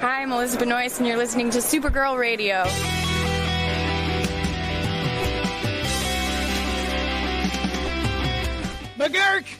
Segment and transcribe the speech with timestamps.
[0.00, 2.64] Hi, I'm Elizabeth Noyce, and you're listening to Supergirl Radio.
[8.96, 9.59] McGurk!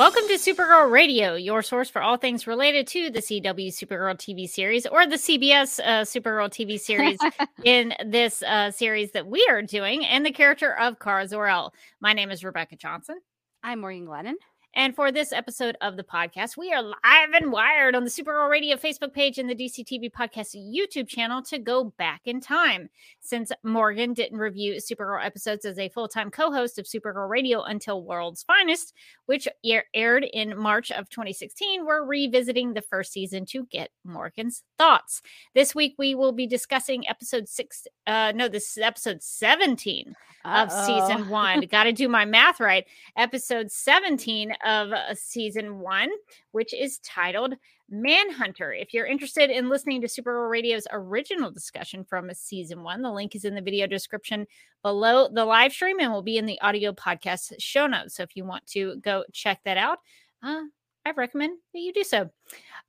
[0.00, 4.48] Welcome to Supergirl Radio, your source for all things related to the CW Supergirl TV
[4.48, 7.18] series or the CBS uh, Supergirl TV series
[7.64, 11.74] in this uh, series that we are doing and the character of Kara Zor-El.
[12.00, 13.20] My name is Rebecca Johnson.
[13.62, 14.36] I'm Morgan Glennon.
[14.74, 18.48] And for this episode of the podcast, we are live and wired on the Supergirl
[18.48, 22.88] Radio Facebook page and the DCTV Podcast YouTube channel to go back in time.
[23.20, 27.62] Since Morgan didn't review Supergirl episodes as a full time co host of Supergirl Radio
[27.62, 28.94] until World's Finest,
[29.26, 29.48] which
[29.92, 35.20] aired in March of 2016, we're revisiting the first season to get Morgan's thoughts.
[35.52, 40.72] This week, we will be discussing episode six, uh, no, this is episode 17 of
[40.72, 41.60] season one.
[41.70, 42.86] Got to do my math right.
[43.16, 46.10] Episode 17 of uh, season one,
[46.52, 47.54] which is titled
[47.88, 48.72] Manhunter.
[48.72, 53.10] If you're interested in listening to Supergirl Radio's original discussion from a season one, the
[53.10, 54.46] link is in the video description
[54.82, 58.14] below the live stream and will be in the audio podcast show notes.
[58.16, 59.98] So if you want to go check that out,
[60.42, 60.62] uh,
[61.04, 62.30] I recommend that you do so.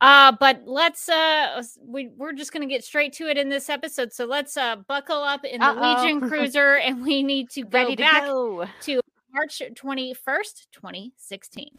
[0.01, 4.11] Uh, but let's uh we, we're just gonna get straight to it in this episode.
[4.11, 6.01] So let's uh buckle up in the Uh-oh.
[6.03, 8.65] Legion Cruiser and we need to go Ready to back go.
[8.81, 9.00] to
[9.33, 11.69] March 21st, 2016.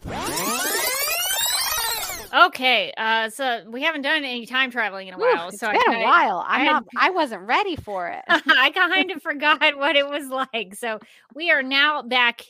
[2.35, 5.49] Okay, uh, so we haven't done any time traveling in a while.
[5.49, 6.39] it's so been I, a while.
[6.47, 6.85] I I'm had- not.
[6.97, 8.23] I wasn't ready for it.
[8.29, 10.75] I kind of forgot what it was like.
[10.75, 10.99] So
[11.35, 12.43] we are now back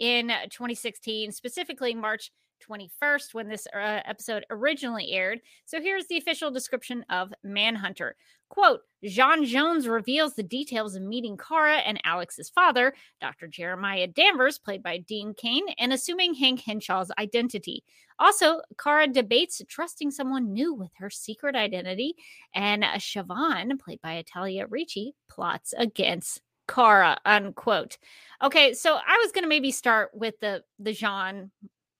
[0.00, 2.32] in 2016, specifically March
[2.68, 5.38] 21st, when this uh, episode originally aired.
[5.64, 8.16] So here's the official description of Manhunter.
[8.50, 13.46] Quote, J'onn J'onzz reveals the details of meeting Kara and Alex's father, Dr.
[13.46, 17.84] Jeremiah Danvers, played by Dean Cain, and assuming Hank Henshaw's identity.
[18.18, 22.14] Also, Kara debates trusting someone new with her secret identity,
[22.54, 27.18] and Siobhan, played by Italia Ricci, plots against Kara.
[27.24, 27.98] Unquote.
[28.42, 31.50] Okay, so I was gonna maybe start with the the J'onn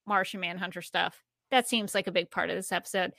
[0.04, 1.22] Martian Manhunter stuff.
[1.52, 3.12] That seems like a big part of this episode.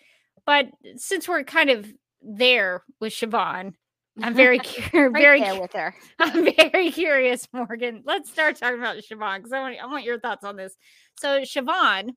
[0.46, 1.92] But since we're kind of
[2.22, 3.74] there with Siobhan,
[4.22, 5.14] I'm very curious.
[5.14, 5.96] Right very cu- with her.
[6.20, 8.04] I'm very curious, Morgan.
[8.06, 10.76] Let's start talking about Siobhan because I want I want your thoughts on this.
[11.20, 12.12] So Siobhan,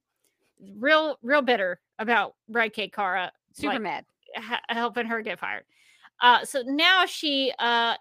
[0.78, 4.04] real real bitter about Red K Kara Super like, mad.
[4.36, 5.64] ha- helping her get fired.
[6.20, 7.94] Uh, so now she uh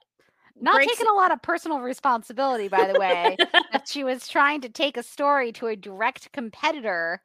[0.60, 3.38] Not taking a lot of personal responsibility, by the way.
[3.72, 7.22] that she was trying to take a story to a direct competitor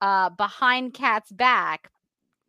[0.00, 1.90] uh, behind Cat's back.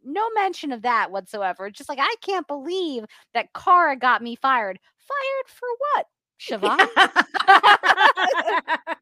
[0.04, 1.70] No mention of that whatsoever.
[1.70, 4.80] Just like I can't believe that Kara got me fired.
[4.98, 6.08] Fired for what?
[6.42, 6.88] Siobhan?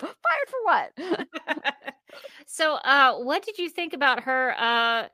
[0.00, 0.92] fired for what?
[2.46, 5.06] so uh what did you think about her uh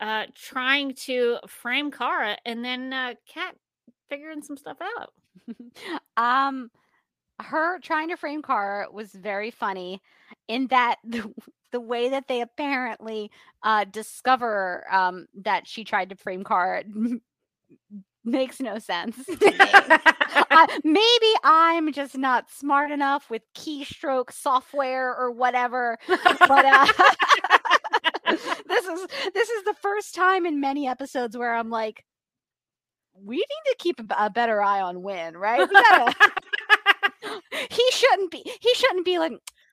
[0.00, 3.54] uh trying to frame Kara and then uh Cat
[4.08, 5.12] figuring some stuff out?
[6.16, 6.70] um
[7.40, 10.00] her trying to frame Kara was very funny
[10.48, 10.96] in that
[11.72, 13.30] the, way that they apparently
[13.62, 16.82] uh discover um that she tried to frame Kara
[18.24, 19.16] makes no sense.
[19.24, 19.56] to me.
[19.58, 26.86] uh, maybe I'm just not smart enough with keystroke software or whatever, but uh,
[28.66, 32.04] this is this is the first time in many episodes where I'm like,
[33.14, 35.68] we need to keep a better eye on Winn, right?
[35.70, 36.14] Gotta,
[37.70, 38.42] he shouldn't be.
[38.60, 39.32] He shouldn't be like.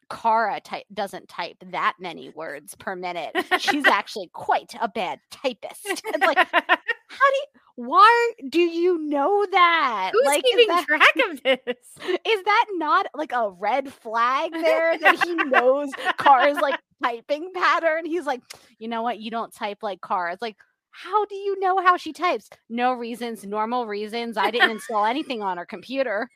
[0.10, 3.36] Kara type doesn't type that many words per minute.
[3.60, 5.86] She's actually quite a bad typist.
[5.86, 7.46] It's like, how do you,
[7.78, 10.12] why do you know that?
[10.14, 11.58] Who's like, keeping that- track of this?
[12.26, 18.06] is that not like a red flag there that he knows Kara's like typing pattern?
[18.06, 18.42] He's like,
[18.80, 19.20] you know what?
[19.20, 20.34] You don't type like Kara.
[20.34, 20.58] It's like,
[20.92, 22.50] how do you know how she types?
[22.70, 24.38] No reasons, normal reasons.
[24.38, 26.30] I didn't install anything on her computer.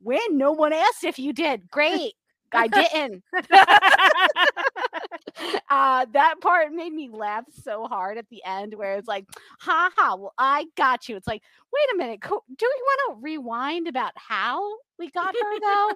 [0.00, 1.70] When no one asked if you did.
[1.70, 2.14] Great.
[2.54, 3.22] I didn't.
[5.70, 9.26] uh, that part made me laugh so hard at the end where it's like,
[9.60, 11.16] ha ha, well, I got you.
[11.16, 11.42] It's like,
[11.72, 15.90] wait a minute, co- do we want to rewind about how we got her though?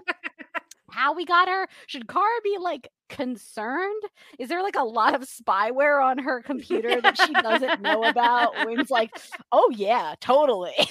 [0.90, 1.68] how we got her?
[1.86, 4.02] Should Kara be like concerned?
[4.38, 8.66] Is there like a lot of spyware on her computer that she doesn't know about?
[8.66, 9.10] Winn's like,
[9.52, 10.72] oh yeah, totally.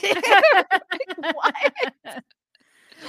[1.19, 1.93] Like?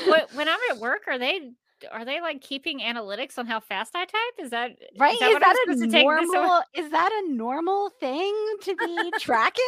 [0.06, 1.52] What, when I'm at work, are they
[1.92, 4.34] are they like keeping analytics on how fast I type?
[4.38, 5.14] Is that Right?
[5.14, 6.40] Is Is what I'm that, a to take this away?
[6.42, 6.62] normal?
[6.74, 9.64] Is that a normal thing to be tracking?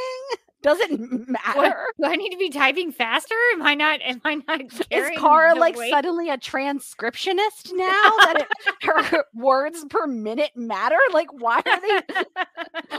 [0.62, 1.85] Does it What, matter?
[1.99, 3.35] do I need to be typing faster?
[3.55, 4.01] Am I not?
[4.03, 4.61] Am I not?
[4.91, 5.91] Is the like weight?
[5.91, 7.87] suddenly a transcriptionist now
[8.19, 10.99] that it, her words per minute matter?
[11.15, 12.01] Like, why are they?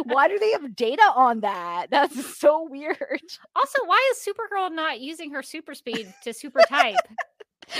[0.05, 1.87] Why do they have data on that?
[1.91, 2.97] That's so weird.
[3.55, 6.95] Also, why is Supergirl not using her super speed to super type?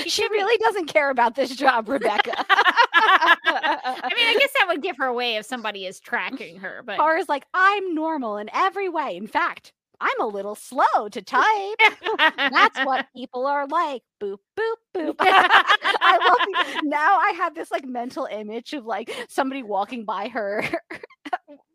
[0.05, 2.33] She really doesn't care about this job, Rebecca.
[2.49, 6.97] I mean, I guess that would give her away if somebody is tracking her, but
[6.97, 9.15] Kara's like, I'm normal in every way.
[9.17, 11.77] In fact, I'm a little slow to type.
[12.17, 14.01] That's what people are like.
[14.21, 15.15] Boop, boop, boop.
[15.19, 20.63] I love now I have this like mental image of like somebody walking by her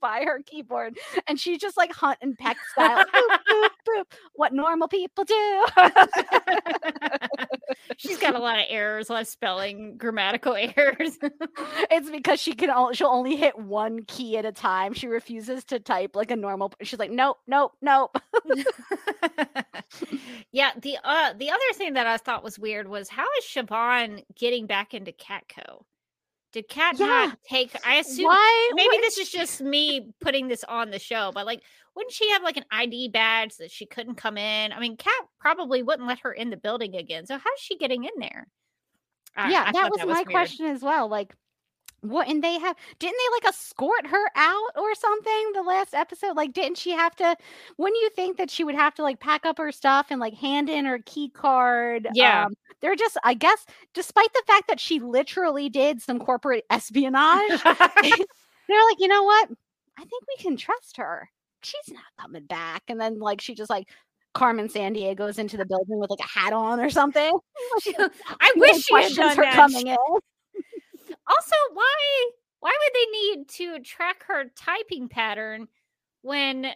[0.00, 3.04] by her keyboard and she just like hunt and peck style.
[3.04, 4.04] boop, boop, boop.
[4.34, 5.64] What normal people do.
[7.96, 11.18] She's got a lot of errors, a lot of spelling, grammatical errors.
[11.90, 14.92] it's because she can only she'll only hit one key at a time.
[14.92, 18.16] She refuses to type like a normal she's like, nope, nope, nope.
[20.52, 24.24] yeah, the uh the other thing that I thought was weird was how is Siobhan
[24.34, 25.82] getting back into Catco?
[26.56, 27.06] Did Cat Yeah.
[27.06, 30.98] not take I assume Why maybe would this is just me putting this on the
[30.98, 31.60] show, but like
[31.94, 34.72] wouldn't she have like an ID badge that she couldn't come in?
[34.72, 37.26] I mean, Cat probably wouldn't let her in the building again.
[37.26, 38.46] So how's she getting in there?
[39.36, 40.28] I- yeah, I that was my weird.
[40.28, 41.08] question as well.
[41.08, 41.34] Like,
[42.00, 42.28] what?
[42.28, 45.52] And they have didn't they like escort her out or something?
[45.54, 47.36] The last episode, like, didn't she have to?
[47.78, 50.34] Wouldn't you think that she would have to like pack up her stuff and like
[50.34, 52.08] hand in her key card?
[52.14, 52.46] Yeah.
[52.46, 53.64] um, they're just, I guess,
[53.94, 59.48] despite the fact that she literally did some corporate espionage, they're like, you know what?
[59.98, 61.28] I think we can trust her.
[61.62, 62.82] She's not coming back.
[62.88, 63.88] And then like she just like.
[64.34, 67.32] Carmen San goes into the building with like a hat on or something.
[68.38, 69.54] I wish she had done her that.
[69.54, 69.96] coming in.
[71.28, 72.30] Also, why
[72.60, 75.68] why would they need to track her typing pattern
[76.22, 76.72] when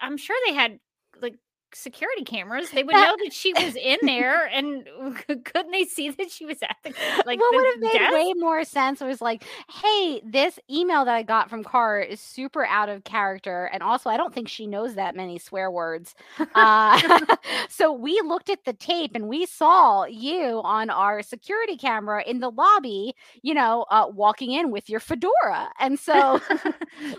[0.00, 0.80] I'm sure they had
[1.20, 1.36] like
[1.74, 2.70] security cameras?
[2.70, 4.86] They would know that she was in there, and
[5.44, 6.90] couldn't they see that she was at the
[7.26, 8.12] like what would have made desk?
[8.14, 12.64] way more sense was like, hey, this email that I got from Car is super
[12.66, 13.70] out of character.
[13.72, 16.14] And also, I don't think she knows that many swear words.
[16.54, 17.36] Uh,
[17.68, 22.40] so we looked at the tape and we saw you on our security camera in
[22.40, 25.70] the lobby, you know, uh, walking in with your fedora.
[25.78, 26.40] And so,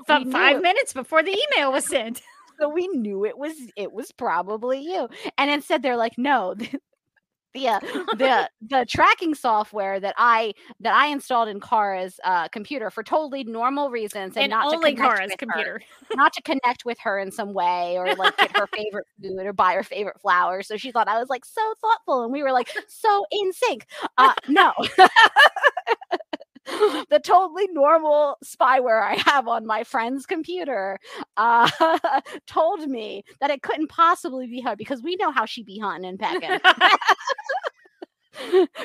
[0.06, 0.62] About five it.
[0.62, 2.21] minutes before the email was sent.
[2.61, 5.09] So we knew it was it was probably you.
[5.37, 6.55] And instead, they're like, no.
[7.53, 12.89] The, uh, the the tracking software that I that I installed in Kara's uh, computer
[12.89, 15.81] for totally normal reasons and, And not only to Kara's computer.
[16.09, 19.45] her, not to connect with her in some way or like get her favorite food
[19.45, 20.65] or buy her favorite flowers.
[20.65, 23.85] So she thought I was like so thoughtful, and we were like so in sync.
[24.17, 24.71] Uh, no.
[27.09, 31.00] the totally normal spyware I have on my friend's computer
[31.38, 31.69] uh,
[32.48, 36.10] told me that it couldn't possibly be her because we know how she be hunting
[36.10, 36.60] and pecking.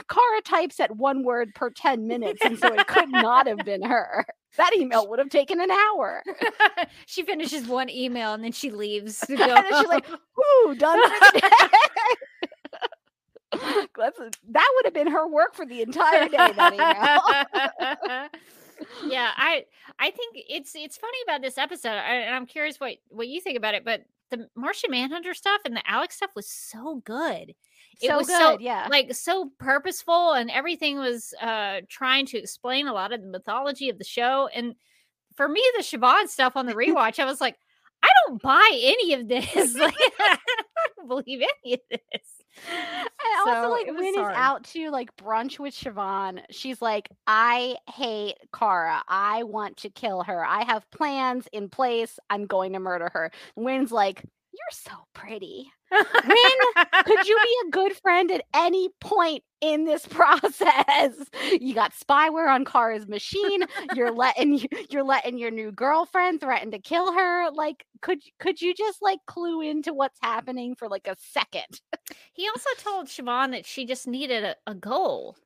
[0.08, 3.82] Kara types at one word per 10 minutes, and so it could not have been
[3.82, 4.26] her.
[4.56, 6.22] That email would have taken an hour.
[7.06, 9.22] she finishes one email and then she leaves.
[9.28, 12.35] And then she's like, "Ooh, done for the day." That's a-
[13.96, 18.28] that would have been her work for the entire day.
[19.06, 19.64] Yeah, I
[19.98, 23.40] I think it's it's funny about this episode, I, and I'm curious what what you
[23.40, 23.84] think about it.
[23.84, 27.54] But the Martian Manhunter stuff and the Alex stuff was so good.
[28.02, 28.88] It so was good, so yeah.
[28.90, 33.88] like so purposeful, and everything was uh trying to explain a lot of the mythology
[33.88, 34.48] of the show.
[34.54, 34.74] And
[35.36, 37.56] for me, the Siobhan stuff on the rewatch, I was like,
[38.02, 39.74] I don't buy any of this.
[39.74, 40.38] like, I
[40.96, 42.35] don't believe any of this.
[42.68, 46.42] And also, like, Winn is out to like brunch with Siobhan.
[46.50, 49.02] She's like, I hate Kara.
[49.08, 50.44] I want to kill her.
[50.44, 52.18] I have plans in place.
[52.30, 53.30] I'm going to murder her.
[53.56, 54.24] Winn's like,
[54.56, 55.70] You're so pretty.
[55.90, 61.12] Winn, could you be a good friend at any point in this process?
[61.60, 63.64] You got spyware on Kara's machine.
[63.94, 67.50] You're letting you're letting your new girlfriend threaten to kill her.
[67.50, 71.80] Like, could could you just like clue into what's happening for like a second?
[72.32, 75.36] He also told Siobhan that she just needed a, a goal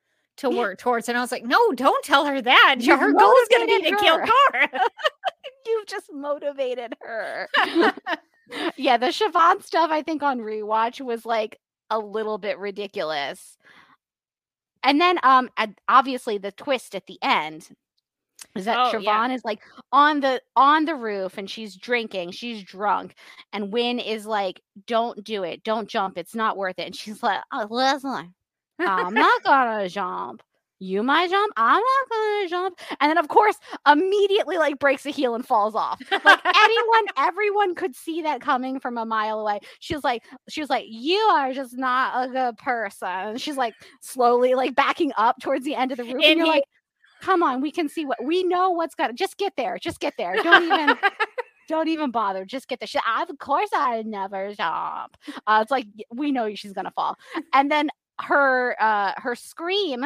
[0.41, 1.09] to work towards.
[1.09, 2.77] And I was like, no, don't tell her that.
[2.81, 4.19] You've her goal is going to be to kill.
[4.19, 4.71] Kara.
[5.67, 7.49] You've just motivated her.
[8.77, 11.59] Yeah, the Siobhan stuff I think on rewatch was like
[11.91, 13.57] a little bit ridiculous.
[14.83, 15.51] And then um
[15.89, 17.69] obviously the twist at the end
[18.57, 19.35] is that Oh, Siobhan yeah.
[19.35, 19.61] is like
[19.93, 23.15] on the on the roof and she's drinking, she's drunk,
[23.53, 26.87] and Winn is like, Don't do it, don't jump, it's not worth it.
[26.87, 28.35] And she's like, oh, listen,
[28.85, 30.43] I'm not gonna jump.
[30.83, 32.81] You might jump, I'm not gonna jump.
[33.01, 33.57] And then of course
[33.87, 36.01] immediately like breaks a heel and falls off.
[36.11, 39.61] Like anyone, everyone could see that coming from a mile away.
[39.81, 43.09] She was like, she was like, you are just not a good person.
[43.09, 46.15] And she's like slowly like backing up towards the end of the roof.
[46.15, 46.65] And, And you're he- like,
[47.21, 49.79] come on, we can see what we know what's gonna just get there.
[49.79, 50.35] Just get there.
[50.43, 50.97] Don't even
[51.69, 52.47] don't even bother.
[52.47, 53.03] Just get the shit.
[53.07, 55.17] "I- of course I never jump.
[55.47, 57.17] Uh, it's like we know she's gonna fall.
[57.53, 57.91] And then
[58.23, 60.05] her uh her scream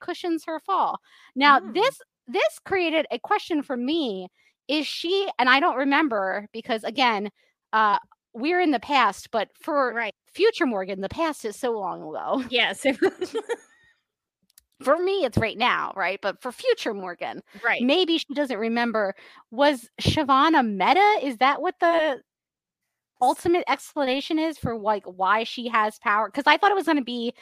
[0.00, 0.98] cushions her fall.
[1.34, 1.74] Now Mm.
[1.74, 4.28] this this created a question for me.
[4.68, 7.30] Is she and I don't remember because again,
[7.72, 7.98] uh
[8.34, 10.14] we're in the past, but for right.
[10.32, 12.44] future Morgan, the past is so long ago.
[12.50, 12.84] Yes.
[14.82, 16.20] For me, it's right now, right?
[16.22, 17.82] But for future Morgan, right.
[17.82, 19.12] maybe she doesn't remember.
[19.50, 21.18] Was Siobhan a meta?
[21.20, 22.20] Is that what the
[23.20, 26.28] ultimate explanation is for like why she has power?
[26.30, 27.34] Because I thought it was going to be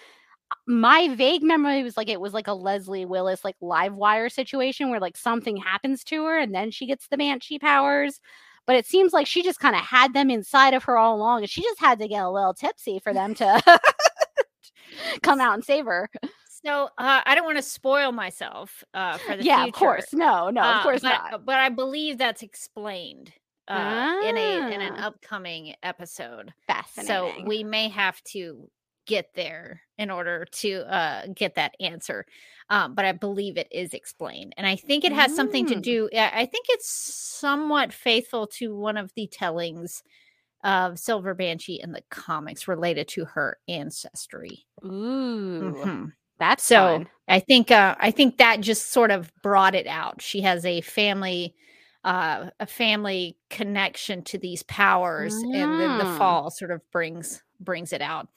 [0.66, 4.90] my vague memory was like it was like a Leslie Willis like live wire situation
[4.90, 8.20] where like something happens to her and then she gets the banshee powers.
[8.66, 11.42] But it seems like she just kind of had them inside of her all along,
[11.42, 13.62] and she just had to get a little tipsy for them to
[15.22, 16.10] come out and save her.
[16.64, 19.68] So uh, I don't want to spoil myself uh, for the yeah, future.
[19.68, 20.06] of course.
[20.12, 21.44] No, no, Uh, of course but, not.
[21.44, 23.32] But I believe that's explained
[23.68, 25.06] uh, in a in an Ah.
[25.08, 26.52] upcoming episode.
[26.66, 27.06] Fascinating.
[27.06, 28.68] So we may have to
[29.06, 32.26] get there in order to uh, get that answer.
[32.70, 35.82] Um, but I believe it is explained, and I think it has something to Mm.
[35.82, 36.08] do.
[36.14, 40.02] I think it's somewhat faithful to one of the tellings
[40.64, 44.66] of Silver Banshee in the comics related to her ancestry.
[44.84, 46.12] Ooh, Mhm.
[46.38, 47.08] that's So fun.
[47.28, 50.22] I think uh, I think that just sort of brought it out.
[50.22, 51.54] She has a family
[52.04, 56.06] uh, a family connection to these powers, and then the Ah.
[56.06, 58.28] fall sort of brings brings it out.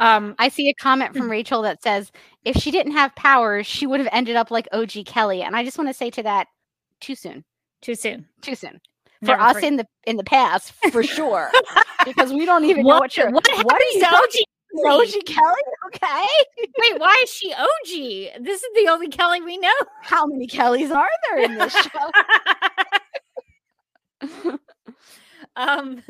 [0.00, 1.18] Um, I see a comment Mm.
[1.18, 2.10] from Rachel that says
[2.44, 5.42] if she didn't have powers, she would have ended up like OG Kelly.
[5.42, 6.48] And I just want to say to that,
[7.00, 7.44] too soon,
[7.82, 8.26] too soon.
[8.42, 8.80] too soon
[9.20, 11.50] for Never us forget- in the in the past for sure,
[12.04, 13.30] because we don't even know what you're.
[13.30, 14.34] what, what are you OG?
[14.86, 15.62] OG Kelly?
[15.88, 16.26] Okay,
[16.78, 18.42] Wait, why is she OG?
[18.44, 19.72] This is the only Kelly we know.
[20.02, 21.74] how many Kellys are there in this
[24.22, 24.58] show?
[25.56, 26.00] um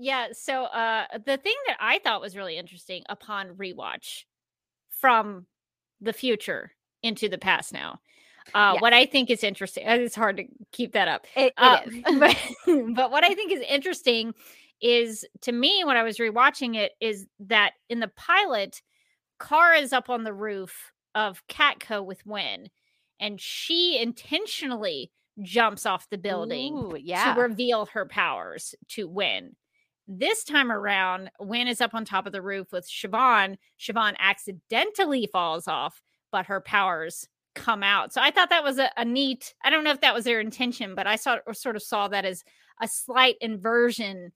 [0.00, 4.24] yeah so uh the thing that i thought was really interesting upon rewatch
[4.90, 5.46] from
[6.00, 8.00] the future into the past now
[8.54, 8.82] uh Yes.
[8.82, 11.80] what i think is interesting it's hard to keep that up It, it uh,
[12.18, 12.36] but,
[12.94, 14.34] but what i think is interesting
[14.80, 18.80] is to me when i was rewatching it is that in the pilot
[19.40, 22.68] Kara is up on the roof of Catco with Winn,
[23.18, 25.10] and she intentionally
[25.42, 27.34] jumps off the building Ooh, yeah.
[27.34, 29.56] to reveal her powers to Winn.
[30.08, 33.56] This time around, Winn is up on top of the roof with Siobhan.
[33.78, 36.02] Siobhan accidentally falls off,
[36.32, 38.12] but her powers come out.
[38.12, 39.54] So I thought that was a, a neat.
[39.64, 42.08] I don't know if that was their intention, but I saw or sort of saw
[42.08, 42.44] that as
[42.80, 44.32] a slight inversion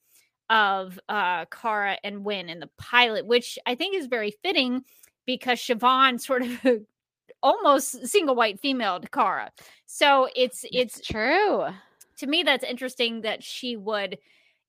[0.50, 4.84] of uh Kara and Winn in the pilot, which I think is very fitting
[5.26, 6.82] because Siobhan sort of
[7.42, 9.52] almost single white female to Kara.
[9.86, 11.66] So it's it's it's true.
[12.18, 14.18] to me that's interesting that she would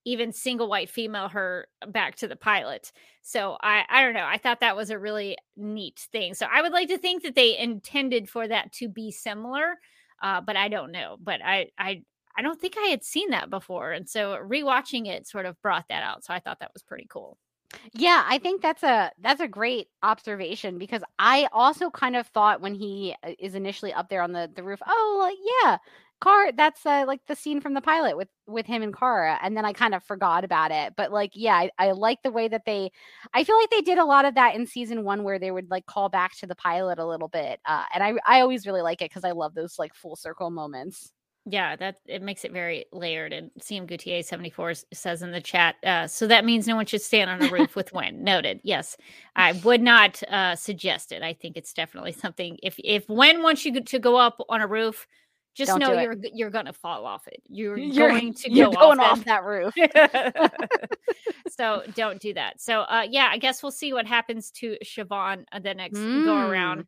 [0.05, 2.91] even single white female her back to the pilot.
[3.21, 6.33] So i i don't know i thought that was a really neat thing.
[6.33, 9.75] So i would like to think that they intended for that to be similar
[10.21, 12.01] uh but i don't know but i i
[12.37, 15.85] i don't think i had seen that before and so rewatching it sort of brought
[15.89, 17.37] that out so i thought that was pretty cool.
[17.93, 22.61] Yeah, I think that's a that's a great observation because I also kind of thought
[22.61, 25.77] when he uh, is initially up there on the the roof, oh yeah,
[26.25, 29.55] car that's uh, like the scene from the pilot with with him and Kara, and
[29.55, 30.93] then I kind of forgot about it.
[30.97, 32.91] But like, yeah, I, I like the way that they,
[33.33, 35.69] I feel like they did a lot of that in season one where they would
[35.69, 38.81] like call back to the pilot a little bit, uh, and I I always really
[38.81, 41.11] like it because I love those like full circle moments.
[41.47, 45.75] yeah that it makes it very layered and cm gutier 74 says in the chat
[45.85, 48.97] uh, so that means no one should stand on a roof with Winn noted yes
[49.35, 53.63] i would not uh, suggest it i think it's definitely something if if Winn wants
[53.63, 55.07] you to go up on a roof
[55.55, 58.69] just Don't know you're g- you're gonna fall off it you're, You're- going to You're
[58.71, 59.73] go going off, off that roof.
[61.49, 65.45] so don't do that so uh yeah i guess we'll see what happens to siobhan
[65.51, 66.85] uh, the next go around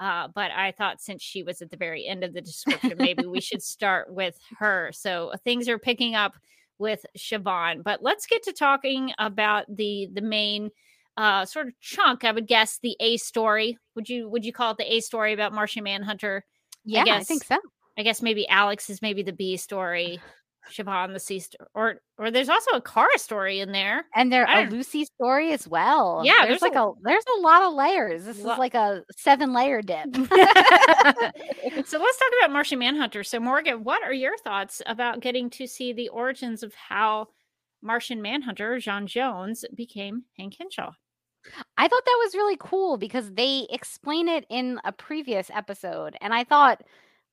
[0.00, 3.26] Uh, but I thought since she was at the very end of the description, maybe
[3.26, 4.88] we should start with her.
[4.94, 6.32] So things are picking up
[6.78, 7.82] with Siobhan.
[7.84, 10.70] But let's get to talking about the the main
[11.18, 12.24] uh, sort of chunk.
[12.24, 13.76] I would guess the A story.
[13.94, 16.46] Would you would you call it the A story about Martian Manhunter?
[16.86, 17.58] Yeah, I, guess- think so.
[18.00, 20.20] I guess maybe Alex is maybe the B story,
[20.72, 24.06] Siobhan the C story, or or there's also a Kara story in there.
[24.14, 26.22] And there a Lucy story as well.
[26.24, 28.24] Yeah, there's, there's like a, there's a lot of layers.
[28.24, 30.06] This Lo- is like a seven layer dip.
[30.14, 33.22] so let's talk about Martian Manhunter.
[33.22, 37.28] So Morgan, what are your thoughts about getting to see the origins of how
[37.82, 40.92] Martian Manhunter John Jones became Hank Henshaw?
[41.76, 46.16] I thought that was really cool because they explain it in a previous episode.
[46.20, 46.82] And I thought,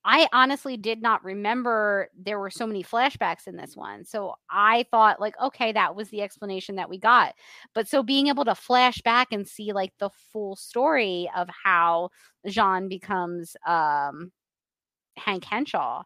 [0.10, 4.06] I honestly did not remember there were so many flashbacks in this one.
[4.06, 7.34] So I thought, like, okay, that was the explanation that we got.
[7.76, 12.12] But so being able to flash back and see like the full story of how
[12.48, 14.32] J'onn becomes um,
[15.18, 16.04] Hank Henshaw.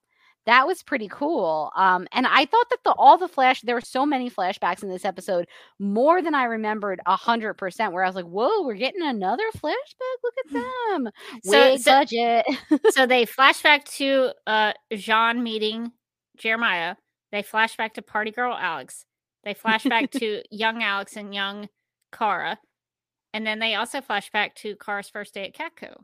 [0.48, 1.72] That was pretty cool.
[1.76, 4.90] Um, and I thought that the all the flash there were so many flashbacks in
[4.90, 7.94] this episode, more than I remembered a hundred percent.
[7.94, 10.18] Where I was like, "Whoa, we're getting another flashback!
[10.24, 11.10] Look at them!
[11.44, 12.46] So- so- budget."
[12.90, 15.92] so they flash back to uh J'onn meeting
[16.38, 16.96] Jeremiah.
[17.32, 19.06] They flash back to party girl Alex.
[19.44, 21.70] They flash back to young Alex and young
[22.12, 22.58] Kara.
[23.34, 26.02] And then they also flash back to Kara's first day at Catco.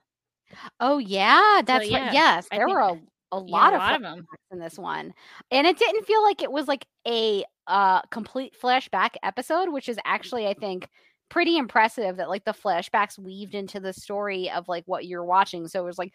[0.80, 2.14] oh yeah, that's yeah, right.
[2.14, 3.00] Yes, there were a,
[3.32, 4.28] a Yeah, lot a of lot of them.
[4.52, 5.14] in this one,
[5.52, 9.98] and it didn't feel like it was like a uh complete flashback episode, which is
[10.06, 10.88] actually I think
[11.30, 15.68] pretty impressive that like the flashbacks weaved into the story of like what you're watching.
[15.68, 16.14] So it was like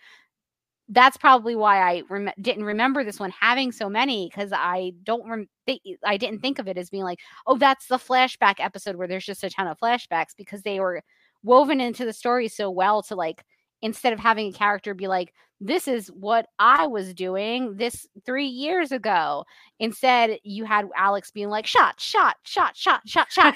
[0.88, 5.28] that's probably why I rem- didn't remember this one having so many because I don't
[5.28, 8.96] rem- thi- I didn't think of it as being like oh that's the flashback episode
[8.96, 11.02] where there's just a ton of flashbacks because they were
[11.44, 13.44] woven into the story so well to like
[13.82, 15.32] instead of having a character be like
[15.64, 19.44] this is what I was doing this 3 years ago
[19.78, 23.54] instead you had Alex being like shot shot shot shot shot shot.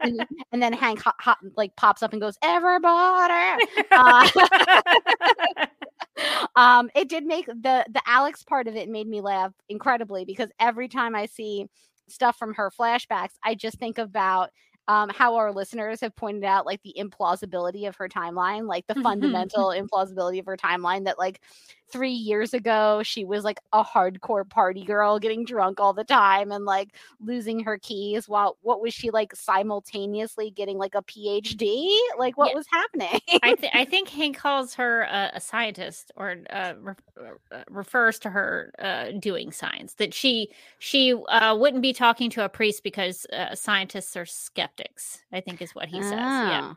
[0.52, 3.64] and then Hank hot, hot, like pops up and goes everybody!
[3.90, 4.28] Uh,
[6.56, 10.50] um it did make the the alex part of it made me laugh incredibly because
[10.58, 11.66] every time i see
[12.08, 14.50] stuff from her flashbacks i just think about
[14.88, 18.94] um, how our listeners have pointed out like the implausibility of her timeline like the
[19.02, 21.40] fundamental implausibility of her timeline that like
[21.90, 26.52] three years ago she was like a hardcore party girl getting drunk all the time
[26.52, 31.88] and like losing her keys while what was she like simultaneously getting like a phd
[32.18, 32.56] like what Yeah.
[32.56, 36.94] was happening I, th- I think Hank calls her a, a scientist or uh, re-
[37.52, 39.94] uh, refers to her uh, doing science.
[39.94, 45.22] That she she uh, wouldn't be talking to a priest because uh, scientists are skeptics.
[45.32, 46.12] I think is what he says.
[46.12, 46.72] Yeah.
[46.74, 46.76] Ah.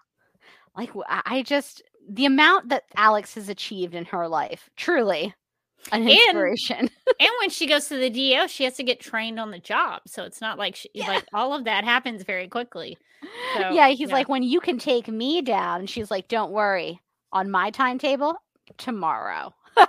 [0.77, 5.33] Like i just the amount that Alex has achieved in her life, truly
[5.91, 6.89] an And- inspiration.
[7.19, 10.01] And when she goes to the DEO, she has to get trained on the job.
[10.07, 11.07] So it's not like she, Yeah.
[11.07, 12.97] like all of that happens very quickly.
[13.55, 14.15] So, yeah, he's yeah.
[14.15, 16.99] like, when you can take me down, and she's like, don't worry,
[17.31, 18.35] on my timetable
[18.77, 19.53] tomorrow.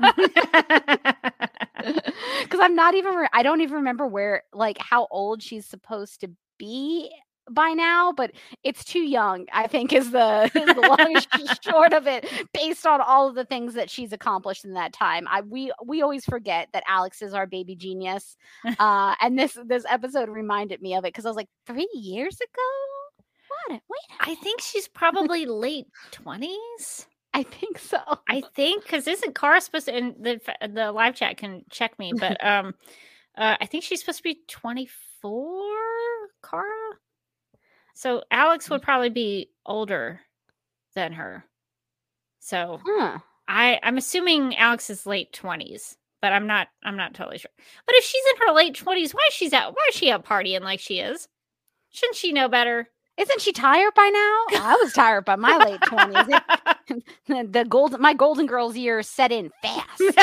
[2.42, 6.20] Because I'm not even, re- I don't even remember where, like, how old she's supposed
[6.20, 7.10] to be
[7.50, 9.46] by now, but it's too young.
[9.52, 13.44] I think is the is the long short of it, based on all of the
[13.44, 15.26] things that she's accomplished in that time.
[15.28, 18.36] I we we always forget that Alex is our baby genius,
[18.78, 22.36] uh, and this this episode reminded me of it because I was like, three years
[22.36, 23.24] ago.
[23.68, 23.82] What?
[23.88, 27.06] Wait, I think she's probably late twenties.
[27.34, 27.98] I think so.
[28.28, 29.94] I think because isn't Kara supposed to?
[29.94, 32.74] And the the live chat can check me, but um,
[33.36, 34.88] uh, I think she's supposed to be twenty
[35.20, 35.72] four.
[36.42, 36.81] Kara.
[37.94, 38.84] So Alex would mm-hmm.
[38.84, 40.20] probably be older
[40.94, 41.44] than her.
[42.40, 43.18] So Huh.
[43.48, 47.50] I I'm assuming Alex is late twenties, but I'm not I'm not totally sure.
[47.86, 49.72] But if she's in her late twenties, why is she's out?
[49.72, 51.28] Why is she out partying like she is?
[51.90, 52.88] Shouldn't she know better?
[53.18, 54.58] Isn't she tired by now?
[54.58, 56.38] Oh, I was tired by my late twenties.
[57.26, 60.02] the golden my golden girls years set in fast.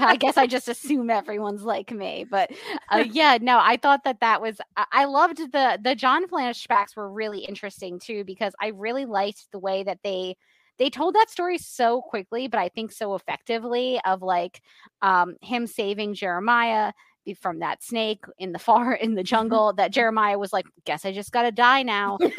[0.00, 2.50] I guess I just assume everyone's like me, but
[2.90, 6.96] uh, yeah, no, I thought that that was I, I loved the the John flashbacks
[6.96, 10.36] were really interesting too because I really liked the way that they
[10.78, 14.60] they told that story so quickly, but I think so effectively of like
[15.02, 16.92] um him saving Jeremiah
[17.40, 21.12] from that snake in the far in the jungle that Jeremiah was like, guess I
[21.12, 22.18] just gotta die now.
[22.18, 22.34] Dude,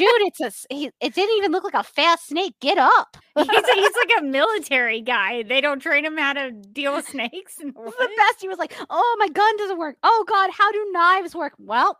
[0.00, 2.54] it's a he, it didn't even look like a fast snake.
[2.60, 3.16] Get up.
[3.36, 5.42] he's, he's like a military guy.
[5.42, 7.56] They don't train him how to deal with snakes.
[7.98, 8.40] The best.
[8.40, 9.96] He was like, "Oh, my gun doesn't work.
[10.02, 11.98] Oh God, how do knives work?" Well,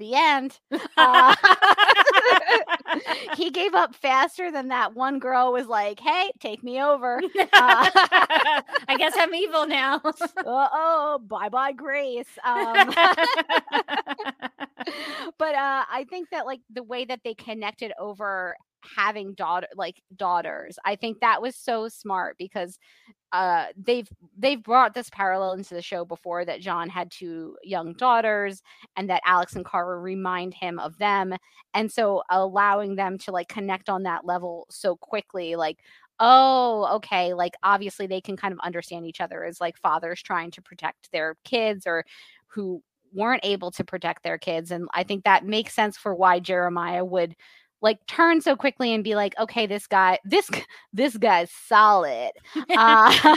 [0.00, 0.58] the end.
[0.98, 1.36] Uh,
[3.36, 7.20] he gave up faster than that one girl was like, "Hey, take me over."
[7.52, 7.90] Uh,
[8.88, 10.02] I guess I'm evil now.
[10.46, 12.26] Uh oh, bye bye, Grace.
[12.44, 12.94] Um,
[15.38, 18.56] but uh, I think that like the way that they connected over
[18.96, 20.78] having daughter like daughters.
[20.84, 22.78] I think that was so smart because
[23.32, 27.92] uh they've they've brought this parallel into the show before that john had two young
[27.94, 28.60] daughters
[28.96, 31.34] and that alex and Kara remind him of them.
[31.74, 35.78] And so allowing them to like connect on that level so quickly like
[36.18, 40.50] oh okay like obviously they can kind of understand each other as like fathers trying
[40.52, 42.04] to protect their kids or
[42.48, 44.70] who weren't able to protect their kids.
[44.70, 47.36] And i think that makes sense for why jeremiah would
[47.82, 50.50] like turn so quickly and be like okay this guy this
[50.92, 52.30] this guy's solid.
[52.70, 53.36] Uh,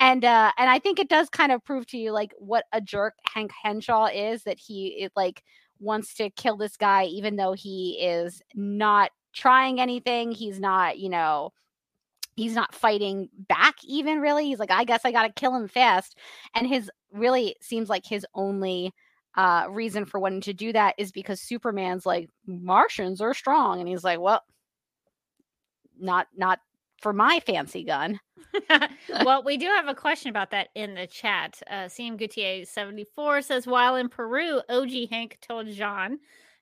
[0.00, 2.80] and uh and i think it does kind of prove to you like what a
[2.80, 5.42] jerk hank henshaw is that he it, like
[5.78, 11.08] wants to kill this guy even though he is not trying anything he's not you
[11.08, 11.52] know
[12.36, 16.16] he's not fighting back even really he's like i guess i gotta kill him fast.
[16.54, 18.92] And his really seems like his only
[19.36, 23.88] uh reason for wanting to do that is because superman's like martians are strong and
[23.88, 24.42] he's like well
[25.98, 26.60] not not
[27.00, 28.18] for my fancy gun
[29.24, 31.60] well, we do have a question about that in the chat.
[31.68, 36.18] Uh, CM Gutier 74 says, while in Peru, OG Hank told John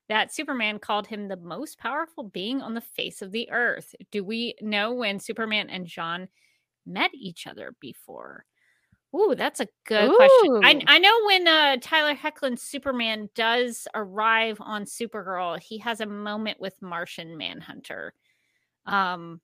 [0.07, 3.95] that Superman called him the most powerful being on the face of the earth.
[4.11, 6.27] Do we know when Superman and John
[6.85, 8.45] met each other before?
[9.15, 10.61] Ooh, that's a good question.
[10.63, 16.05] I, I know when uh, Tyler Hoechlin's Superman does arrive on Supergirl, he has a
[16.05, 18.13] moment with Martian Manhunter.
[18.85, 19.41] Um,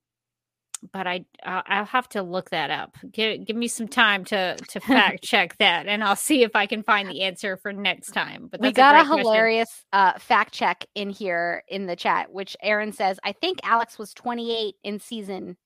[0.91, 2.97] but I I'll I'll have to look that up.
[3.11, 6.65] Give give me some time to to fact check that, and I'll see if I
[6.65, 8.47] can find the answer for next time.
[8.51, 9.19] But we got a, question.
[9.19, 13.97] hilarious uh, fact check in here in the chat, which Aaron says, I think Alex
[13.97, 15.57] was 28 in season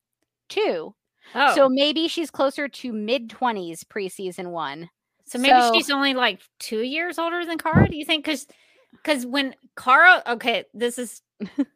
[0.48, 0.96] two.
[1.36, 4.90] Oh, So maybe she's closer to mid 20s pre season one.
[5.26, 7.88] So maybe So- she's only like two years older than Kara.
[7.88, 8.26] Do you think?
[8.26, 8.48] Because
[8.92, 11.22] because when Kara, okay, this is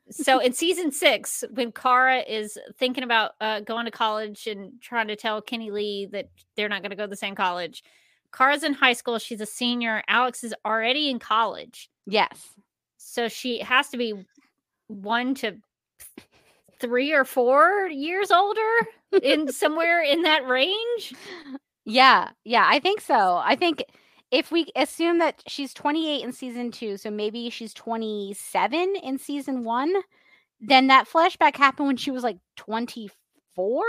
[0.09, 5.07] so in season six when Kara is thinking about uh, going to college and trying
[5.07, 7.83] to tell Kenny Li that they're not going to go to the same college.
[8.31, 9.19] Kara's in high school.
[9.19, 10.01] She's a senior.
[10.07, 11.87] Alex is already in college.
[12.07, 12.55] Yes.
[12.97, 14.15] So she has to be
[14.87, 15.57] one to
[16.79, 18.87] three or four years older
[19.21, 21.13] in somewhere in that range.
[21.85, 22.29] Yeah.
[22.43, 22.65] Yeah.
[22.67, 23.41] I think so.
[23.43, 23.83] I think
[24.31, 29.63] if we assume that she's 28 in season two, so maybe she's 27 in season
[29.63, 29.93] one,
[30.59, 33.83] then that flashback happened when she was like 24,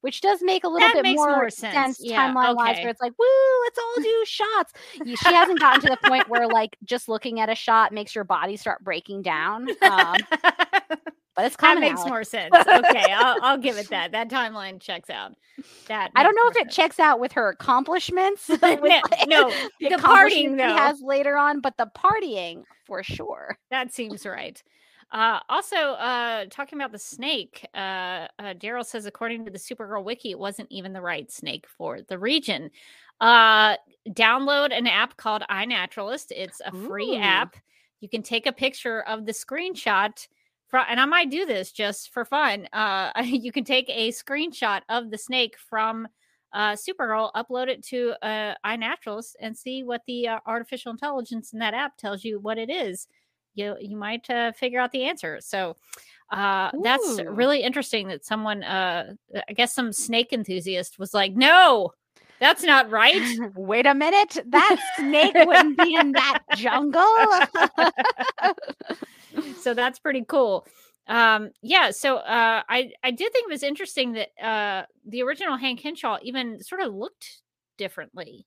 [0.00, 1.98] which does make a little That bit more, more sense.
[2.00, 2.82] Yeah, timeline wise, okay.
[2.84, 3.26] where it's like, woo,
[3.64, 4.72] let's all do shots.
[5.04, 8.24] She hasn't gotten to the point where like just looking at a shot makes your
[8.24, 9.66] body start breaking down.
[9.82, 10.16] Um,
[11.34, 11.80] but it's that coming.
[11.80, 12.10] makes Alex.
[12.10, 12.54] more sense.
[12.54, 14.12] Okay, I'll, I'll give it that.
[14.12, 15.32] That timeline checks out.
[15.88, 16.74] That I don't know if it sense.
[16.76, 18.48] checks out with her accomplishments.
[18.48, 20.76] with, No, like, no, the, the partying, he though.
[20.76, 23.58] has later on, but the partying for sure.
[23.70, 24.62] That seems right.
[25.10, 30.02] Uh, also, uh, talking about the snake, uh, uh, Daryl says, according to the Supergirl
[30.04, 32.70] wiki, it wasn't even the right snake for the region.
[33.20, 33.76] Uh,
[34.08, 36.28] download an app called iNaturalist.
[36.30, 37.20] It's a free Ooh.
[37.20, 37.56] app.
[38.00, 40.26] You can take a picture of the screenshot.
[40.78, 42.68] And I might do this just for fun.
[42.72, 46.08] Uh, you can take a screenshot of the snake from
[46.52, 51.58] uh, Supergirl, upload it to uh, iNaturalist, and see what the uh, artificial intelligence in
[51.60, 53.06] that app tells you what it is
[53.54, 55.38] you you might uh, figure out the answer.
[55.40, 55.76] So
[56.30, 59.14] uh, that's really interesting that someone, uh,
[59.48, 61.92] I guess, some snake enthusiast was like, "No,
[62.40, 63.22] that's not right."
[63.54, 67.02] Wait a minute, that snake wouldn't be in that jungle.
[69.60, 70.66] So that's pretty cool.
[71.06, 71.90] Um, yeah.
[71.90, 76.18] So uh, I I did think it was interesting that uh, the original Hank Henshaw
[76.22, 77.42] even sort of looked
[77.78, 78.46] differently.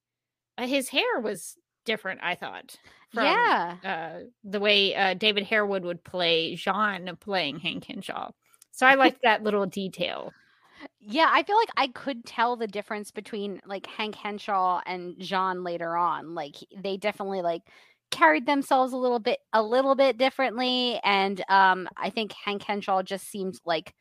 [0.57, 2.21] Uh, his hair was different.
[2.23, 2.75] I thought.
[3.13, 3.75] From, yeah.
[3.83, 8.31] uh, the way uh, David Harewood would play J'onn playing Hank Henshaw.
[8.71, 10.33] So I liked that little detail.
[10.99, 15.63] Yeah, I feel like I could tell the difference between like Hank Henshaw and J'onn
[15.63, 16.35] later on.
[16.35, 17.61] Like they definitely like
[18.11, 23.01] carried themselves a little bit a little bit differently and um I think Hank Henshaw
[23.03, 23.93] just seemed like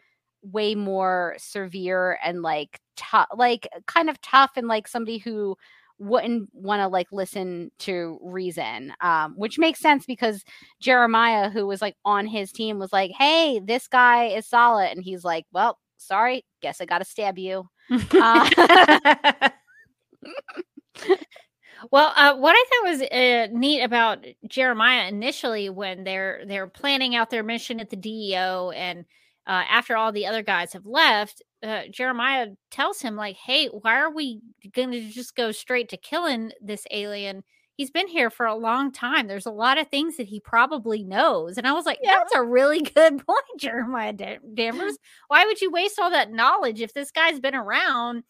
[0.42, 5.56] way more severe and like tough like kind of tough and like somebody who
[5.98, 10.44] wouldn't want to like listen to reason um which makes sense because
[10.80, 15.02] Jeremiah who was like on his team was like hey this guy is solid and
[15.02, 17.68] he's like well sorry guess I got to stab you.
[18.14, 19.50] Uh,
[21.90, 27.14] well, uh, what I thought was uh, neat about Jeremiah initially when they're they're planning
[27.16, 29.04] out their mission at the DEO and
[29.46, 33.96] uh, after all the other guys have left, uh, Jeremiah tells him like, "Hey, why
[34.00, 34.40] are we
[34.72, 37.44] going to just go straight to killing this alien?
[37.76, 39.26] He's been here for a long time.
[39.26, 42.12] There's a lot of things that he probably knows." And I was like, Yeah.
[42.18, 44.96] "That's a really good point, Jeremiah Dan- Danvers.
[45.28, 48.24] Why would you waste all that knowledge if this guy's been around?"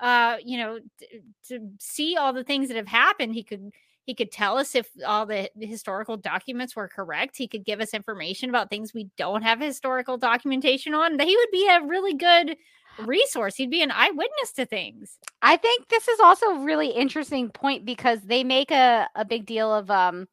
[0.00, 3.72] Uh, you know, t- to see all the things that have happened, he could
[4.04, 7.36] he could tell us if all the historical documents were correct.
[7.36, 11.18] He could give us information about things we don't have historical documentation on.
[11.18, 12.56] He would be a really good
[13.04, 13.56] resource.
[13.56, 15.18] He'd be an eyewitness to things.
[15.42, 19.44] I think this is also a really interesting point because they make a, a big
[19.44, 20.26] deal of um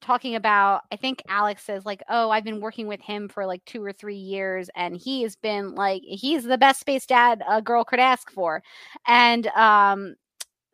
[0.00, 3.64] talking about I think Alex says like, "Oh, I've been working with him for like
[3.64, 7.62] 2 or 3 years and he has been like he's the best space dad a
[7.62, 8.62] girl could ask for."
[9.06, 10.16] And um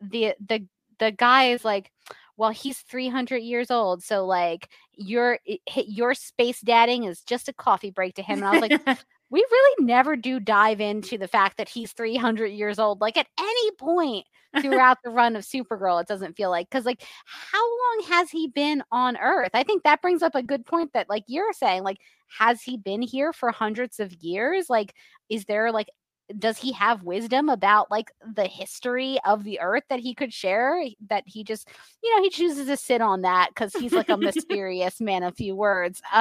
[0.01, 0.65] the the
[0.99, 1.91] the guy is like,
[2.37, 5.39] "Well, he's 300 years old, so like your
[5.75, 8.75] your space dadding is just a coffee break to him." And I was like,
[9.29, 13.27] we really never do dive into the fact that he's 300 years old like at
[13.39, 14.25] any point
[14.61, 18.47] throughout the run of supergirl it doesn't feel like because like how long has he
[18.47, 19.51] been on earth?
[19.53, 21.97] I think that brings up a good point that like you're saying like
[22.39, 24.69] has he been here for hundreds of years?
[24.69, 24.93] Like
[25.29, 25.89] is there like
[26.37, 30.83] does he have wisdom about like the history of the earth that he could share?
[31.09, 31.67] That he just
[32.03, 35.35] you know he chooses to sit on that because he's like a mysterious man of
[35.35, 36.01] few words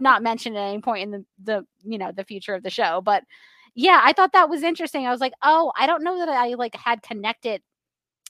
[0.00, 3.00] not mentioned at any point in the, the you know the future of the show
[3.00, 3.22] but
[3.74, 5.06] yeah i thought that was interesting.
[5.06, 7.62] I was like oh i don't know that i like had connected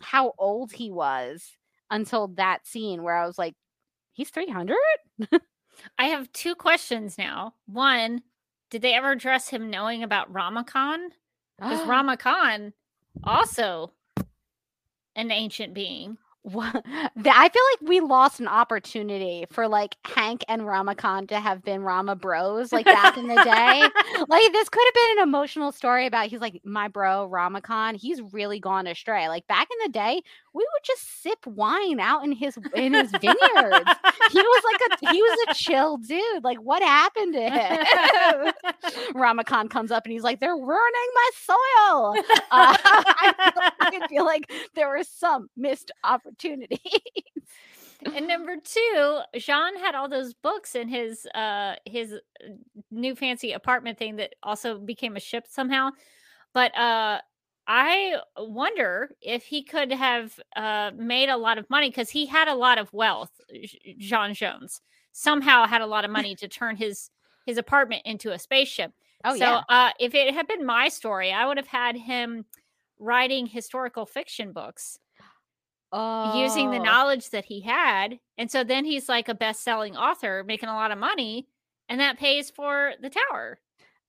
[0.03, 1.57] how old he was
[1.91, 3.55] until that scene where i was like
[4.13, 4.77] he's 300
[5.99, 7.55] I have two questions now.
[7.67, 8.23] One,
[8.75, 11.11] did they ever address him knowing about Rama Khan?
[11.61, 12.73] Because Rama Khan
[13.23, 13.93] also
[15.15, 16.19] an ancient being.
[16.45, 16.73] Wha-
[17.17, 21.41] the- I feel like we lost an opportunity for like Hank and Rama Khan to
[21.41, 23.89] have been Rama bros like back in the day.
[24.29, 27.95] Like this could have been an emotional story about he's like my bro Rama Khan.
[27.95, 29.29] He's really gone astray.
[29.29, 30.23] Like back in the day,
[30.55, 33.91] we would just sip wine out in his in his vineyards.
[34.31, 36.45] he was like a he was a chill dude.
[36.45, 38.53] Like what happened to him?
[39.15, 42.15] Rama Khan comes up and he's like, "They're ruining my soil."
[42.51, 43.63] Uh, I, feel,
[44.03, 45.91] I feel like there was some missed
[46.35, 46.79] opportunities.
[48.15, 52.53] and number two, J'onn had all those books in his uh his uh,
[52.91, 55.91] new fancy apartment thing that also became a ship somehow.
[56.53, 57.21] But uh
[57.67, 62.49] I wonder if he could have uh made a lot of money because he had
[62.49, 63.31] a lot of wealth,
[64.01, 64.81] J'onn J'onzz
[65.13, 67.11] somehow had a lot of money to turn his
[67.47, 68.93] his apartment into a spaceship.
[69.25, 72.45] Oh so yeah, uh if it had been my story, I would have had him
[72.99, 74.99] writing historical fiction books
[75.93, 76.83] using the Oh.
[76.83, 78.19] knowledge that he had.
[78.39, 81.47] And so then he's like a best-selling author making a lot of money
[81.89, 83.61] and that pays for the tower.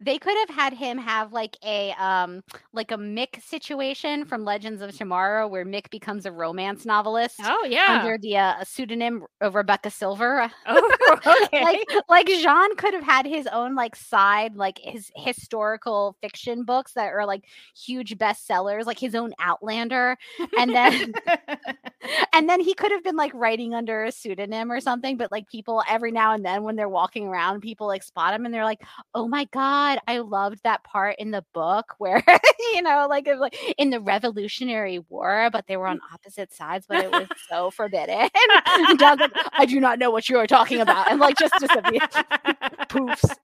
[0.02, 4.82] They could have had him have like a um like a Mick situation from Legends
[4.82, 8.02] of Tomorrow where Mick becomes a romance novelist Oh yeah.
[8.02, 10.52] under the uh, pseudonym of Rebecca Silver.
[10.68, 10.96] oh,
[11.46, 11.64] okay.
[11.64, 16.94] like like J'onn could have had his own like side like his historical fiction books
[16.94, 20.18] that are like huge bestsellers like his own Outlander
[20.58, 21.14] and then
[22.34, 25.48] and then he could have been like writing under a pseudonym or something but like
[25.48, 28.64] people every now and then when they're walking around people like spot him and they're
[28.64, 28.82] like
[29.14, 32.24] oh my god i loved that part in the book where
[32.74, 36.52] you know like it was, like in the revolutionary war but they were on opposite
[36.54, 38.30] sides but it was so forbidden
[38.98, 42.02] John's like i do not know what you're talking about and like just disappears
[42.90, 43.36] poofs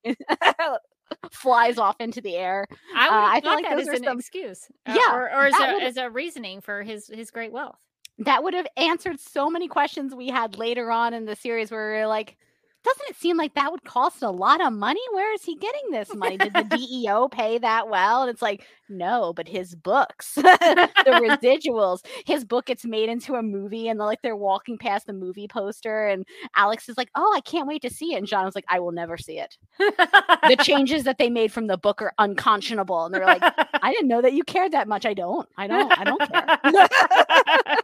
[1.31, 4.17] flies off into the air I would Uh, I feel like that are an some-
[4.19, 4.67] excuse.
[4.85, 7.77] Uh, Yeah, or, or as, a, as a reasoning for his his great wealth.
[8.25, 11.93] That would have answered so many questions we had later on in the series where
[11.93, 12.37] we were like
[12.83, 15.01] doesn't it seem like that would cost a lot of money?
[15.11, 16.37] Where is he getting this money?
[16.37, 18.21] Did the deo pay that well?
[18.21, 23.41] And it's like no but his books the residuals his book gets made into a
[23.41, 27.33] movie and they're like they're walking past the movie poster and alex is like oh
[27.35, 29.57] i can't wait to see it and john was like i will never see it.
[29.77, 33.05] The changes that they made from the book are unconscionable.
[33.05, 35.05] And they're like i didn't know that you cared that much.
[35.05, 35.47] I don't.
[35.57, 35.91] I don't.
[35.97, 37.77] I don't care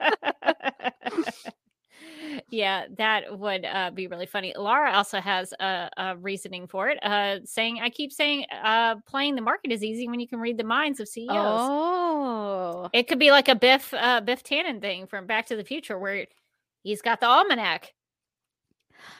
[2.50, 4.54] yeah, that would uh, be really funny.
[4.56, 9.36] Laura also has a, a reasoning for it, uh, saying, "I keep saying uh, playing
[9.36, 13.20] the market is easy when you can read the minds of CEOs." oh It could
[13.20, 16.28] be like a Biff uh, Biff Tannen thing from Back to the Future, where
[16.84, 17.94] he's got the almanac.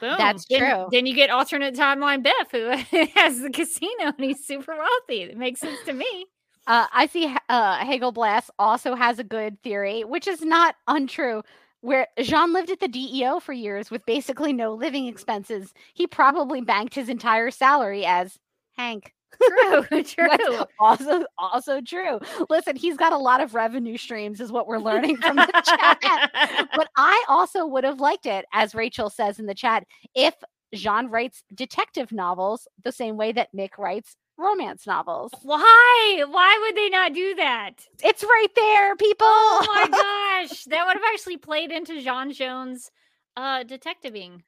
[0.00, 0.14] Boom.
[0.18, 0.88] That's Then- true.
[0.90, 2.68] Then you get alternate timeline Biff, who
[3.14, 5.22] has the casino and he's super wealthy.
[5.22, 6.26] It makes sense to me.
[6.66, 7.34] Uh, I see.
[7.48, 11.42] Uh, Hegel Blast also has a good theory, which is not untrue.
[11.80, 15.72] Where J'onn lived at the DEO for years with basically no living expenses.
[15.94, 18.38] He probably banked his entire salary as
[18.76, 19.12] Hank.
[19.40, 20.28] True, true.
[20.28, 22.18] That's also also true.
[22.48, 26.68] Listen, he's got a lot of revenue streams, is what we're learning from the chat.
[26.74, 30.34] But I also would have liked it, as Rachel says in the chat, if
[30.74, 35.32] J'onn writes detective novels the same way that Mick writes romance novels.
[35.42, 36.24] Why?
[36.28, 37.72] Why would they not do that?
[38.04, 39.26] It's right there, people.
[39.26, 39.88] Oh my
[40.48, 42.90] gosh, that would have actually played into J'onn J'onzz'
[43.36, 44.42] uh, detectiving.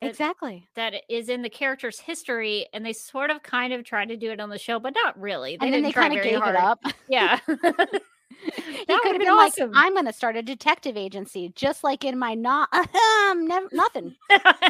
[0.00, 0.68] that- exactly.
[0.76, 4.30] that is in the character's history, and they sort of kind of tried to do
[4.30, 5.56] it on the show, but not really.
[5.56, 6.54] They and then they kind of gave hard.
[6.54, 6.80] it up.
[7.08, 7.38] Yeah.
[7.46, 9.72] he That could have been been like, awesome.
[9.74, 14.14] I'm going to start a detective agency, just like in my not um, nev- nothing,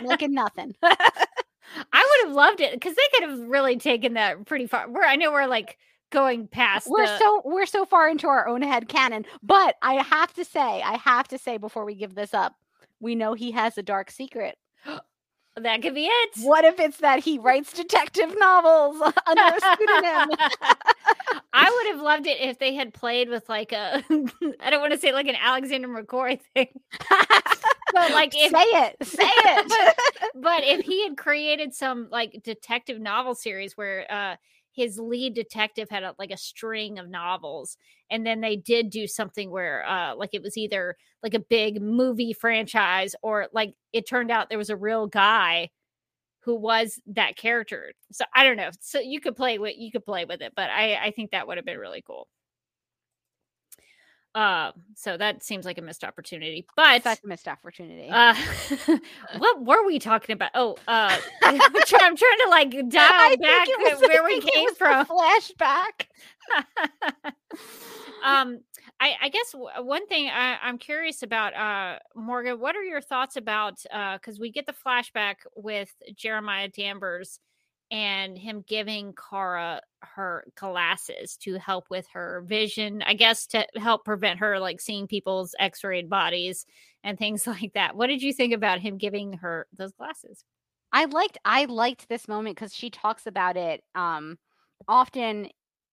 [0.03, 0.75] like in nothing.
[1.93, 4.89] I would have loved it because they could have really taken that pretty far.
[4.89, 5.79] We're I know we're like
[6.11, 6.89] going past.
[6.91, 10.45] we're the- so we're so far into our own head canon, but I have to
[10.45, 12.55] say, I have to say before we give this up,
[13.01, 14.59] we know he has a dark secret.
[15.57, 16.31] that could be it.
[16.43, 20.37] What if it's that he writes detective novels under a pseudonym?
[21.53, 24.03] I would have loved it if they had played with like a
[24.61, 26.69] I don't want to say like an Alexander McCoy thing.
[27.92, 29.96] But like if say it, say it.
[30.35, 34.37] but if he had created some like detective novel series where uh
[34.72, 37.76] his lead detective had a, like a string of novels
[38.11, 41.83] and then they did do something where uh like it was either like a big
[41.83, 45.68] movie franchise or like it turned out there was a real guy
[46.44, 47.92] who was that character.
[48.12, 48.70] So i don't know.
[48.81, 51.46] So you could play with you could play with it but i i think that
[51.46, 52.29] would have been really cool
[54.35, 58.09] uh so that seems like a missed opportunity but Such a missed opportunity.
[58.09, 58.35] uh,
[59.38, 60.51] what were we talking about?
[60.55, 64.25] Oh, uh, I'm, trying, I'm trying to like dial I back was- uh, I where
[64.25, 65.05] we came from.
[65.07, 66.07] Flashback.
[68.25, 68.61] um,
[69.01, 73.01] I, I guess w- one thing I, I'm curious about, uh, Morgan, what are your
[73.01, 73.83] thoughts about?
[73.93, 77.40] Uh because we get the flashback with Jeremiah Danvers
[77.90, 84.05] and him giving Kara her glasses to help with her vision, I guess to help
[84.05, 86.66] prevent her like seeing people's x-rayed bodies
[87.03, 87.96] and things like that.
[87.96, 90.44] What did you think about him giving her those glasses?
[90.92, 94.38] I liked I liked this moment because she talks about it um
[94.88, 95.48] often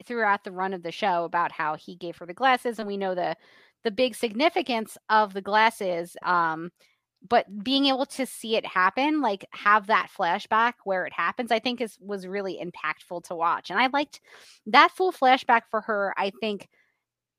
[0.05, 2.97] throughout the run of the show about how he gave her the glasses and we
[2.97, 3.35] know the
[3.83, 6.71] the big significance of the glasses um
[7.27, 11.59] but being able to see it happen like have that flashback where it happens i
[11.59, 14.21] think is was really impactful to watch and i liked
[14.65, 16.67] that full flashback for her i think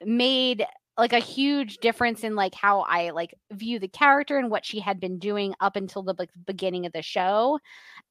[0.04, 0.66] made
[0.98, 4.80] like a huge difference in like how I like view the character and what she
[4.80, 7.60] had been doing up until the like, beginning of the show.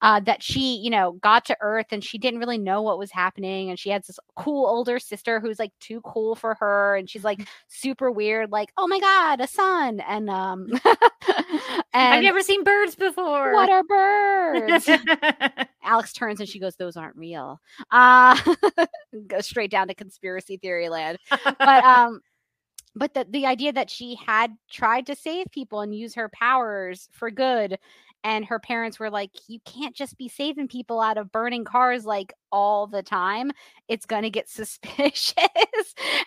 [0.03, 3.11] Uh, that she, you know, got to Earth and she didn't really know what was
[3.11, 7.09] happening, and she had this cool older sister who's like too cool for her, and
[7.09, 12.41] she's like super weird, like oh my god, a sun, and um, I've and never
[12.41, 13.53] seen birds before.
[13.53, 14.87] what are birds?
[15.83, 18.39] Alex turns and she goes, "Those aren't real." Uh
[19.27, 21.17] go straight down to conspiracy theory land.
[21.29, 22.21] But um
[22.97, 27.09] but the the idea that she had tried to save people and use her powers
[27.11, 27.77] for good
[28.23, 32.05] and her parents were like you can't just be saving people out of burning cars
[32.05, 33.51] like all the time.
[33.87, 35.33] It's going to get suspicious.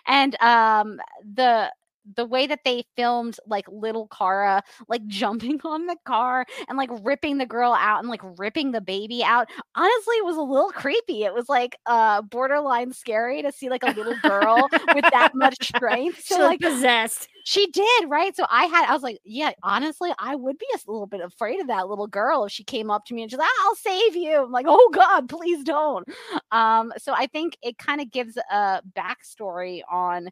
[0.07, 0.99] And um
[1.33, 1.71] the
[2.15, 6.89] the way that they filmed like little Kara like jumping on the car and like
[7.03, 10.71] ripping the girl out and like ripping the baby out honestly it was a little
[10.71, 15.31] creepy it was like uh borderline scary to see like a little girl with that
[15.33, 17.29] much strength She so like possessed.
[17.43, 18.35] she did, right?
[18.35, 21.59] So I had, I was like, yeah, honestly, I would be a little bit afraid
[21.59, 24.15] of that little girl if she came up to me and she's like, I'll save
[24.15, 24.43] you.
[24.43, 26.07] I'm like, oh God, please don't.
[26.51, 30.29] Um, so I think it kind of gives a backstory on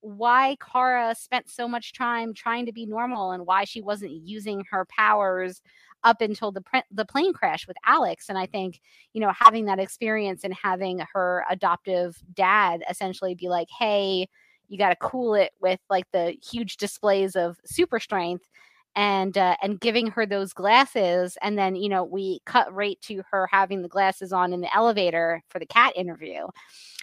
[0.00, 4.64] why Kara spent so much time trying to be normal and why she wasn't using
[4.70, 5.60] her powers
[6.04, 8.28] up until the pre- the plane crash with Alex.
[8.28, 8.80] And I think,
[9.12, 14.28] you know, having that experience and having her adoptive dad essentially be like, hey,
[14.68, 18.48] you got to cool it with like the huge displays of super strength
[18.98, 23.22] and uh, and giving her those glasses and then you know we cut right to
[23.30, 26.48] her having the glasses on in the elevator for the cat interview.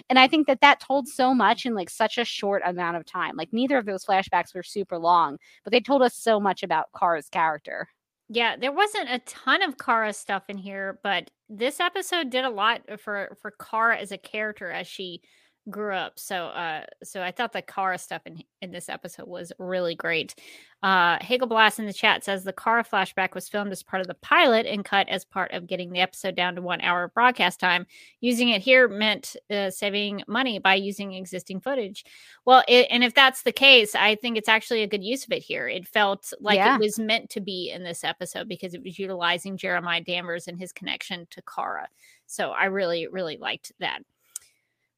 [0.10, 3.06] And i think that that told so much in like such a short amount of
[3.06, 3.38] time.
[3.38, 6.90] Like neither of those flashbacks were super long but they told us so much about
[6.98, 7.88] Kara's character.
[8.28, 12.50] Yeah, there wasn't a ton of Kara stuff in here, but this episode did a
[12.50, 15.22] lot for for Kara as a character as she
[15.70, 16.20] grew up.
[16.20, 20.36] So uh so I thought the Kara stuff in in this episode was really great.
[20.84, 24.14] Uh Hagelblast in the chat says the Kara flashback was filmed as part of the
[24.16, 27.60] pilot and cut as part of getting the episode down to 1 hour of broadcast
[27.60, 27.88] time.
[28.22, 32.06] Using it here meant uh, saving money by using existing footage.
[32.46, 35.32] Well, it, and if that's the case, I think it's actually a good use of
[35.32, 35.68] it here.
[35.68, 36.76] It felt like Yeah.
[36.76, 40.60] it was meant to be in this episode because it was utilizing Jeremiah Danvers and
[40.60, 41.88] his connection to Kara.
[42.28, 44.02] So I really really liked that.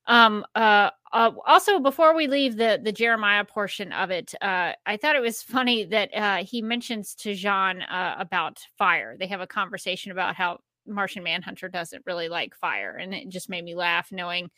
[0.08, 0.46] Um.
[0.56, 1.32] Uh, uh.
[1.46, 5.42] Also, before we leave the the Jeremiah portion of it, uh, I thought it was
[5.44, 9.16] funny that uh, he mentions to J'onn uh, about fire.
[9.18, 13.50] They have a conversation about how Martian Manhunter doesn't really like fire, and it just
[13.50, 14.50] made me laugh knowing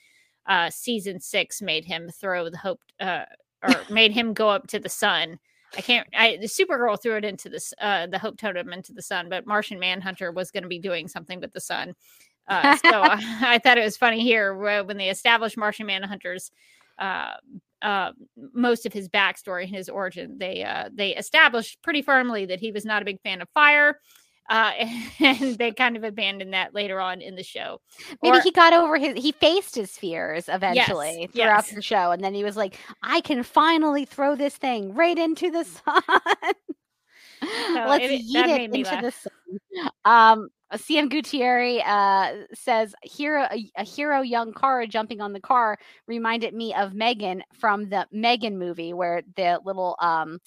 [0.45, 3.25] uh, season six made him throw the hope, uh,
[3.63, 5.39] or made him go up to the sun.
[5.77, 6.07] I can't.
[6.17, 9.45] I the Supergirl threw it into this uh, the hope totem into the sun, but
[9.45, 11.93] Martian Manhunter was going to be doing something with the sun.
[12.49, 13.19] Uh, so I,
[13.55, 16.51] I thought it was funny here when they established Martian Manhunter's
[16.97, 17.33] uh,
[17.81, 18.11] uh,
[18.53, 20.37] most of his backstory and his origin.
[20.37, 23.99] They uh, they established pretty firmly that he was not a big fan of fire,
[24.49, 24.71] uh,
[25.19, 27.79] and they kind of abandoned that later on in the show.
[28.21, 31.71] Maybe Or- he got over his he faced his fears eventually throughout yes.
[31.71, 35.51] the show, and then he was like, "I can finally throw this thing right into
[35.51, 36.01] the sun.
[37.41, 39.01] Let's it- yeet it into laugh.
[39.03, 45.33] the sun." Um, CM Gutierrez uh, says, "Hero, a, a hero, young Kara jumping on
[45.33, 50.39] the car reminded me of M3GAN from the M3GAN movie, where the little um."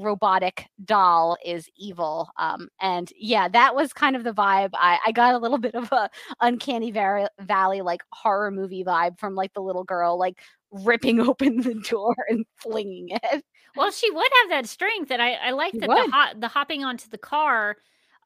[0.00, 2.28] robotic doll is evil.
[2.38, 4.70] Um and yeah that was kind of the vibe.
[4.74, 6.08] I i got a little bit of a
[6.40, 10.38] uncanny Vari- valley like horror movie vibe from like the little girl like
[10.70, 13.44] ripping open the door and flinging it.
[13.76, 16.84] Well, she would have that strength, and I, I like that the hot the hopping
[16.84, 17.76] onto the car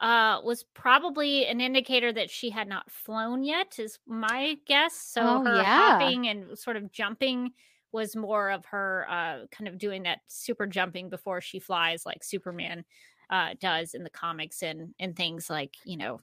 [0.03, 4.95] uh, was probably an indicator that she had not flown yet, is my guess.
[4.95, 5.65] So Oh, her yeah.
[5.65, 7.53] hopping and sort of jumping
[7.93, 12.25] was more of her uh, kind of doing that super jumping before she flies, like
[12.25, 12.85] Superman
[13.31, 16.21] uh, does in the comics and and things like you know.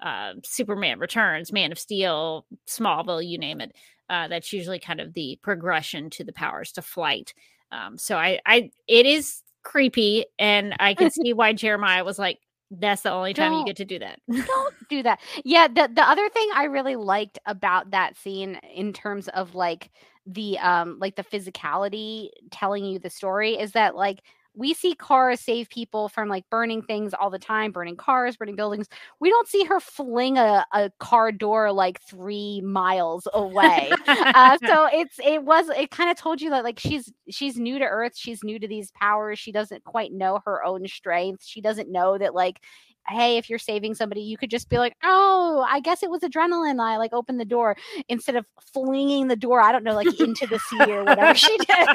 [0.00, 3.74] Uh, Superman Returns, Man of Steel, Smallville, you name it.
[4.10, 7.32] Uh, that's usually kind of the progression to the powers to flight.
[7.70, 12.40] Um, so I, I, it is creepy, and I can see why Jeremiah was like,
[12.80, 15.88] "That's the only time you Don't- get to do that." don't do that yeah the
[15.92, 19.90] the other thing i really liked about that scene in terms of like
[20.26, 24.20] the um like the physicality telling you the story is that like
[24.54, 28.56] we see cars save people from like burning things all the time burning cars burning
[28.56, 28.88] buildings.
[29.20, 33.90] We don't see her fling a, a car door like three miles away.
[34.34, 37.78] Uh, so it's it was it kind of told you that like she's she's new
[37.78, 41.60] to earth she's new to these powers she doesn't quite know her own strength she
[41.60, 42.60] doesn't know that like
[43.08, 46.22] hey if you're saving somebody you could just be like oh i guess it was
[46.22, 47.76] adrenaline i like opened the door
[48.08, 51.56] instead of flinging the door i don't know like into the sea or whatever she
[51.58, 51.88] did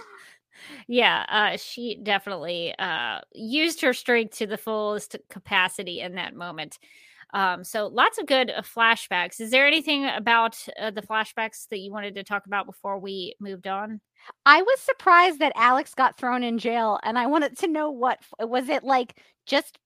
[0.88, 6.78] yeah, uh, she definitely uh, used her strength to the fullest capacity in that moment.
[7.32, 9.40] Um, so lots of good uh, flashbacks.
[9.40, 13.34] Is there anything about uh, the flashbacks that you wanted to talk about before we
[13.38, 14.00] moved on?
[14.44, 18.18] I was surprised that Alex got thrown in jail, and I wanted to know what
[18.40, 19.18] was it like.
[19.46, 19.78] Just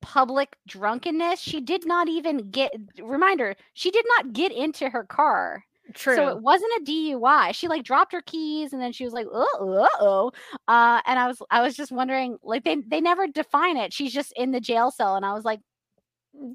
[0.00, 1.40] public drunkenness.
[1.40, 2.72] She did not even get.
[3.00, 5.64] Reminder: she did not get into her car,
[5.94, 6.14] True.
[6.16, 7.54] so it wasn't a DUI.
[7.54, 9.44] She like dropped her keys, and then she was like, "Uh
[10.00, 10.32] oh,"
[10.68, 13.92] uh, and I was I was just wondering, like they they never define it.
[13.92, 15.60] She's just in the jail cell, and I was like,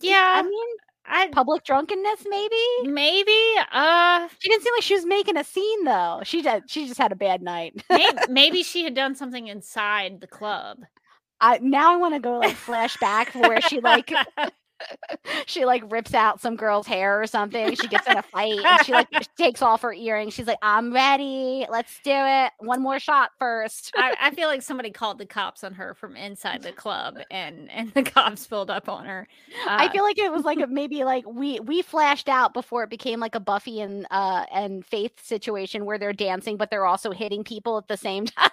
[0.02, 0.68] yeah, I mean,
[1.06, 2.56] I public drunkenness, maybe.
[2.84, 3.38] maybe.
[3.72, 6.22] Uh, She didn't seem like she was making a scene though.
[6.24, 6.64] She did.
[6.70, 7.84] She just had a bad night.
[7.90, 10.80] maybe, maybe she had done something inside the club.
[11.42, 14.12] I now I want to go like flashback where she like
[15.46, 17.76] she like rips out some girl's hair or something.
[17.76, 19.08] She gets in a fight and she like
[19.38, 20.34] takes off her earrings.
[20.34, 21.66] She's like, "I'm ready.
[21.70, 22.52] Let's do it.
[22.60, 23.94] One more shot first.
[23.96, 27.70] I, I feel like somebody called the cops on her from inside the club, and
[27.72, 29.28] and the cops pulled up on her.
[29.78, 32.84] I Uh, feel like it was like a, maybe like we we flashed out before
[32.84, 36.86] it became like a Buffy and uh and Faith situation where they're dancing but they're
[36.86, 38.50] also hitting people at the same time,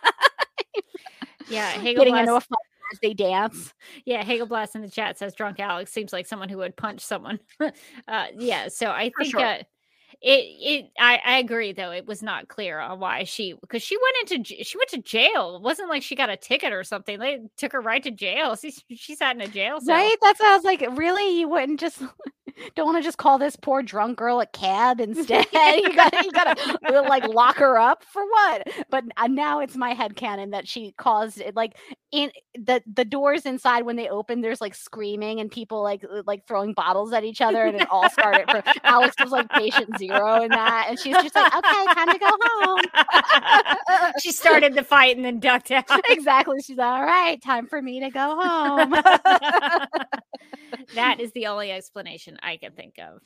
[1.46, 2.58] yeah, getting into a fight
[2.92, 3.74] as they dance.
[4.04, 7.38] yeah, Hagelblast in the chat says drunk Alex seems like someone who would punch someone.
[7.60, 9.44] uh, yeah, so I For think sure.
[9.44, 9.62] uh,
[10.22, 13.96] it it I, I agree though it was not clear on why she because she
[13.96, 15.56] went into she went to jail.
[15.56, 17.18] It wasn't like she got a ticket or something.
[17.18, 18.56] They took her right to jail.
[18.56, 19.96] She she sat in a jail cell.
[19.96, 20.16] Right?
[20.20, 21.38] That's why I was like, really?
[21.38, 22.02] You wouldn't just
[22.76, 25.46] don't want to just call this poor drunk girl a cab instead.
[25.52, 28.68] you gotta, you got to like lock her up for what?
[28.90, 31.76] But uh, now it's my head canon that she caused it like
[32.12, 36.22] in the the doors inside when they open there's like screaming and people like uh,
[36.26, 39.96] like throwing bottles at each other and it all started for Alex was like patient
[39.96, 44.82] zero in that and she's just like okay time to go home she started the
[44.82, 48.92] fight and then ducked out exactly she's all right time for me to go home
[50.94, 53.20] that is the only explanation I can think of.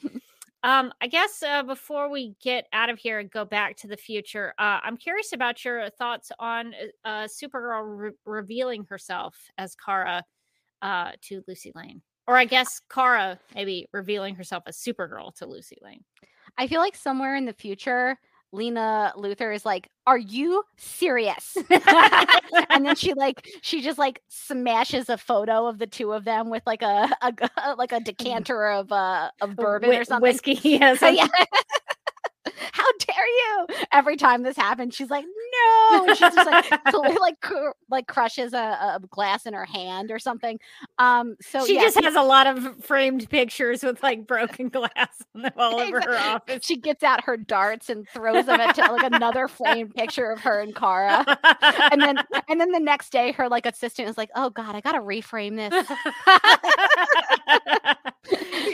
[0.64, 3.98] Um, I guess uh, before we get out of here and go back to the
[3.98, 6.72] future, uh, I'm curious about your thoughts on
[7.04, 10.24] uh, uh Supergirl re- revealing herself as Kara
[10.80, 15.76] uh, to Lucy Lane, or I guess Kara maybe revealing herself as Supergirl to Lucy
[15.82, 16.02] Lane.
[16.56, 18.18] I feel like somewhere in the future,
[18.54, 21.56] Lena Luthor is like, "Are you serious?"
[22.70, 26.50] and then she like she just like smashes a photo of the two of them
[26.50, 30.22] with like a, a like a decanter of uh of bourbon Wh- or something.
[30.30, 31.00] Whiskey, yes.
[31.02, 31.26] yeah.
[32.72, 33.66] How dare you?
[33.92, 35.24] Every time this happens, she's like,
[35.54, 36.04] no.
[36.06, 36.70] And she's just like,
[37.20, 37.44] like,
[37.88, 40.58] like crushes a, a, glass in her hand or something.
[40.98, 45.22] Um, so she yeah, just has a lot of framed pictures with like broken glass
[45.56, 46.64] all over her office.
[46.64, 50.60] She gets out her darts and throws them at like another framed picture of her
[50.60, 51.24] and Kara.
[51.92, 54.80] and then, and then the next day, her like assistant is like, oh God, I
[54.80, 55.72] got to reframe this.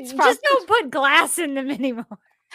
[0.09, 2.07] just don't put glass in them anymore.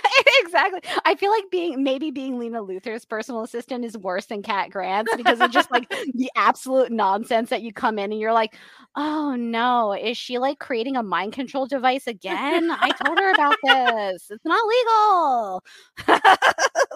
[0.43, 0.81] exactly.
[1.05, 5.13] I feel like being maybe being Lena Luthor's personal assistant is worse than Cat Grant's
[5.13, 8.57] because of just like the absolute nonsense that you come in and you're like,
[8.95, 12.71] oh no, is she like creating a mind control device again?
[12.71, 14.27] I told her about this.
[14.29, 15.63] It's not legal.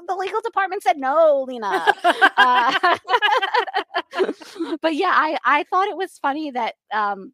[0.07, 1.91] the legal department said no, Lena.
[2.37, 2.97] Uh,
[4.81, 7.33] but yeah, I I thought it was funny that um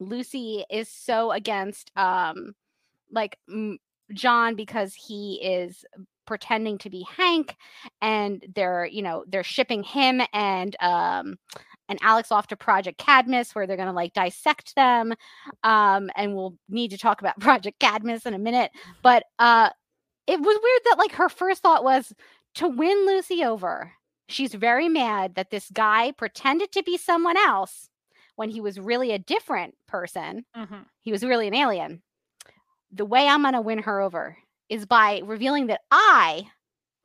[0.00, 2.54] Lucy is so against um
[3.10, 3.78] like m-
[4.12, 5.84] J'onn because he is
[6.26, 7.56] pretending to be Hank
[8.02, 11.36] and they're, you know, they're shipping him and um
[11.88, 15.14] and Alex off to Project Cadmus where they're going to like dissect them
[15.62, 19.70] um and we'll need to talk about Project Cadmus in a minute, but uh
[20.26, 22.12] it was weird that like her first thought was
[22.56, 23.92] to win Lucy over.
[24.28, 27.88] She's very mad that this guy pretended to be someone else
[28.34, 30.44] when he was really a different person.
[30.56, 30.82] Mm-hmm.
[31.00, 32.02] He was really an alien
[32.92, 34.36] the way I'm going to win her over
[34.68, 36.44] is by revealing that I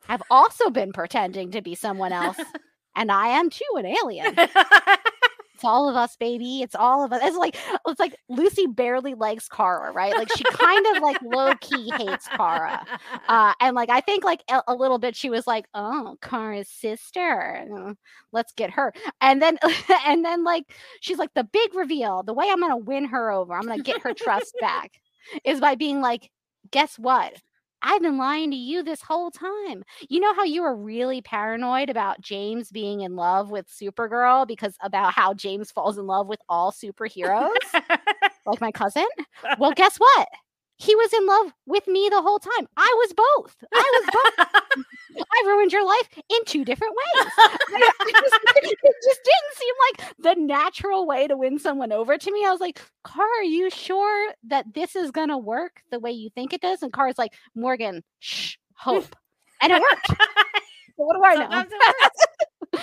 [0.08, 2.38] have also been pretending to be someone else
[2.96, 4.36] and I am too an alien.
[5.62, 6.62] it's all of us, baby.
[6.62, 7.22] It's all of us.
[7.24, 7.56] It's like
[7.88, 10.16] it's like Lucy barely likes Kara, right?
[10.16, 12.84] Like she kind of like low key hates Kara,
[13.28, 16.68] uh, and like I think like a, a, little bit she was like, oh, Kara's
[16.68, 17.94] sister, uh,
[18.32, 19.60] let's get her, and then
[20.06, 20.64] and then like
[21.00, 24.02] she's like the big reveal, the way I'm gonna win her over, I'm gonna get
[24.02, 24.92] her trust back
[25.44, 26.30] is by being like,
[26.72, 27.34] guess what?
[27.84, 29.84] I've been lying to you this whole time.
[30.08, 34.76] You know how you were really paranoid about James being in love with Supergirl because
[34.84, 37.56] about how James falls in love with all superheroes,
[38.46, 39.08] like my cousin?
[39.58, 40.28] Well, guess what?
[40.82, 42.68] He was in love with me the whole time.
[42.76, 43.56] I was both.
[43.72, 44.86] I was both.
[45.32, 47.28] I ruined your life in two different ways.
[47.38, 52.44] it just didn't seem like the natural way to win someone over to me.
[52.44, 56.10] I was like, Car, are you sure that this is going to work the way
[56.10, 56.82] you think it does?
[56.82, 59.16] And Car's like, Morgan, shh, hope.
[59.62, 60.08] And it worked.
[60.08, 60.16] so
[60.96, 61.66] what do I
[62.74, 62.82] know?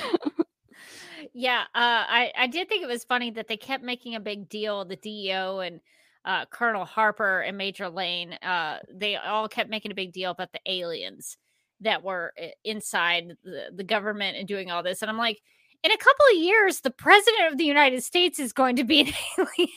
[1.34, 4.48] yeah, uh, I, I did think it was funny that they kept making a big
[4.48, 5.80] deal, the DEO and
[6.28, 10.52] uh, Colonel Harper and Major Lane, uh, they all kept making a big deal about
[10.52, 11.38] the aliens
[11.80, 15.00] that were eh, inside the, the government and doing all this.
[15.00, 15.40] And I'm like,
[15.82, 19.00] in a couple of years, the president of the United States is going to be
[19.00, 19.68] an alien.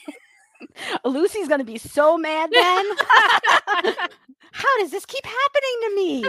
[1.06, 2.86] Lucy's going to be so mad then.
[4.52, 6.22] How does this keep happening to me?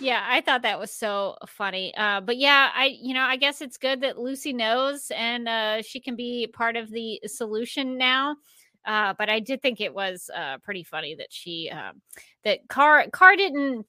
[0.00, 1.94] yeah, I thought that was so funny.
[1.96, 5.82] Uh, but yeah, I you know I guess it's good that Lucy knows and uh,
[5.82, 8.36] she can be part of the solution now.
[8.84, 12.00] Uh, but I did think it was uh, pretty funny that she um,
[12.44, 13.86] that Car Car didn't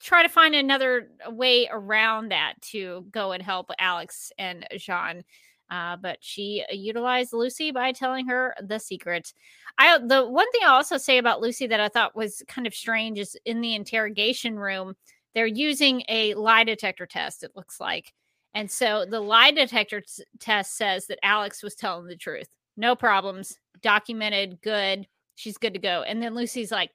[0.00, 5.22] try to find another way around that to go and help Alex and J'onn.
[5.70, 9.32] Uh, but she utilized Lucy by telling her the secret.
[9.78, 12.74] I the one thing I also say about Lucy that I thought was kind of
[12.74, 14.94] strange is in the interrogation room
[15.34, 17.42] they're using a lie detector test.
[17.44, 18.14] It looks like,
[18.54, 22.48] and so the lie detector t- test says that Alex was telling the truth,
[22.78, 26.04] no problems, documented, good, she's good to go.
[26.06, 26.90] And then Lucy's like,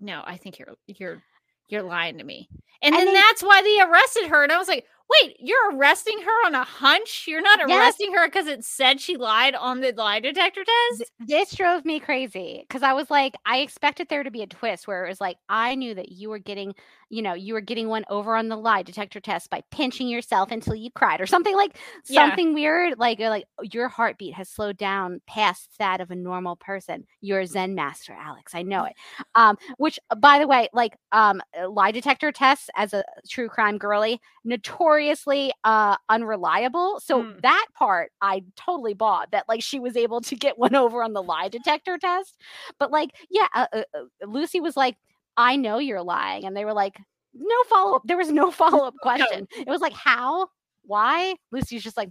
[0.00, 1.22] "No, I think you're you're
[1.68, 2.48] you're lying to me,"
[2.80, 4.42] and, and then they- that's why they arrested her.
[4.42, 7.26] And I was like, Wait, you're arresting her on a hunch?
[7.28, 7.94] You're not Yes.
[7.94, 11.12] arresting her because it said she lied on the lie detector test?
[11.20, 14.86] this drove me crazy because I was like, I expected there to be a twist
[14.86, 16.74] where it was like, I knew that you were getting,
[17.10, 20.50] you know, you were getting one over on the lie detector test by pinching yourself
[20.50, 21.78] until you cried or something like
[22.08, 22.36] Yeah.
[22.36, 22.98] something weird.
[22.98, 27.04] Like, like "Oh, your heartbeat has slowed down past that of a normal person.
[27.20, 28.54] You're a Zen master, Alex.
[28.54, 28.94] I know it.
[29.34, 33.48] Um, which, uh, by the way, like, um, uh, lie detector tests as a true
[33.48, 37.00] crime girly, notoriously uh unreliable.
[37.00, 37.42] So Mm.
[37.42, 41.12] that part I totally bought that like she was able to get one over on
[41.12, 42.40] the lie detector test.
[42.78, 44.96] But like, yeah, uh, uh, uh, Lucy was like,
[45.36, 46.96] "I know you're lying," and they were like,
[47.34, 49.48] "No follow up." There was no follow up question.
[49.56, 50.48] It was like, "How?
[50.84, 52.10] Why?" Lucy's just like.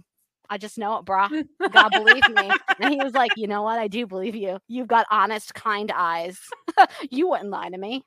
[0.50, 1.30] I just know it, brah.
[1.72, 2.50] God believe me.
[2.78, 3.78] And he was like, you know what?
[3.78, 4.58] I do believe you.
[4.68, 6.38] You've got honest, kind eyes.
[7.10, 8.04] you wouldn't lie to me.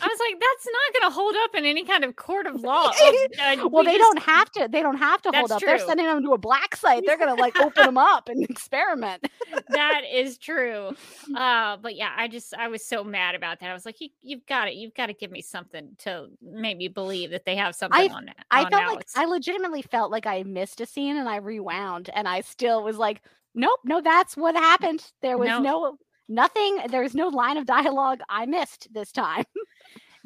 [0.00, 2.60] I was like, that's not going to hold up in any kind of court of
[2.60, 2.92] law.
[3.40, 4.68] Uh, well, we they just- don't have to.
[4.70, 5.66] They don't have to hold That's up.
[5.66, 7.04] They're sending them to a black site.
[7.06, 9.26] They're gonna like open them up and experiment.
[9.68, 10.90] that is true.
[11.36, 13.70] Uh, but yeah, I just I was so mad about that.
[13.70, 14.74] I was like, you, you've got it.
[14.74, 18.24] You've got to give me something to make me believe that they have something on
[18.26, 18.36] that.
[18.50, 19.16] I on felt Alex.
[19.16, 22.82] like I legitimately felt like I missed a scene and I rewound and I still
[22.82, 23.22] was like,
[23.54, 25.04] nope, no, that's what happened.
[25.22, 25.60] There was No.
[25.60, 26.78] no nothing.
[26.90, 29.44] There was no line of dialogue I missed this time.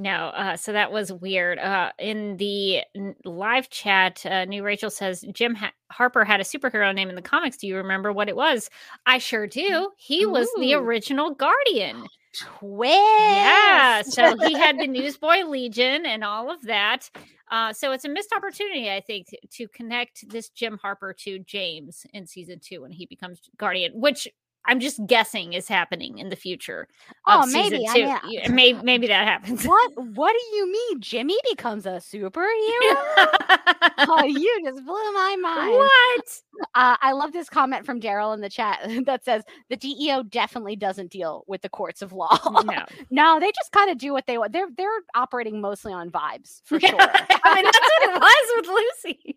[0.03, 1.61] No, uh, so that was weird.
[1.61, 2.80] Uh, in the
[3.24, 7.22] live chat, uh, New Rachel says Jim ha- Harper had a superhero name in the
[7.22, 7.57] comics.
[7.57, 8.68] Do you remember what it was?
[9.07, 9.90] I sure do.
[9.96, 12.09] He was the original Guardian.
[12.36, 12.90] Twist.
[12.98, 17.09] Yeah, so he had the Newsboy Legion and all of that.
[17.53, 22.07] Uh, so it's a missed opportunity, I think, to connect this Jim Harper to James
[22.12, 24.26] in season two when he becomes Guardian, which
[24.66, 26.86] I'm just guessing is happening in the future.
[27.26, 29.64] Oh, maybe, I mean, Yeah, maybe, maybe that happens.
[29.66, 31.00] what what do you mean?
[31.00, 32.46] Jimmy becomes a superhero?
[34.08, 35.72] oh, you just blew my mind.
[35.72, 36.40] what?
[36.74, 40.76] Uh, I love this comment from Daryl in the chat that says the DEO definitely
[40.76, 42.38] doesn't deal with the courts of law.
[42.64, 42.84] No.
[43.10, 44.52] no, they just kind of do what they want.
[44.52, 46.90] They're they're operating mostly on vibes for sure.
[47.00, 49.36] I mean, that's what it was with Lucy.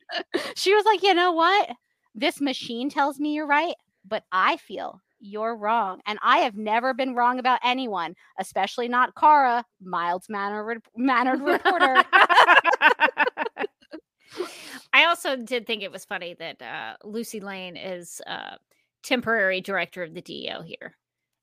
[0.55, 1.71] she was like, you know what?
[2.13, 3.75] This machine tells me you're right,
[4.07, 6.01] but I feel you're wrong.
[6.05, 12.03] And I have never been wrong about anyone, especially not Kara, mild mannered mannered reporter.
[14.93, 18.55] I also did think it was funny that uh, Lucy Lane is uh,
[19.03, 20.95] temporary director of the DEO here.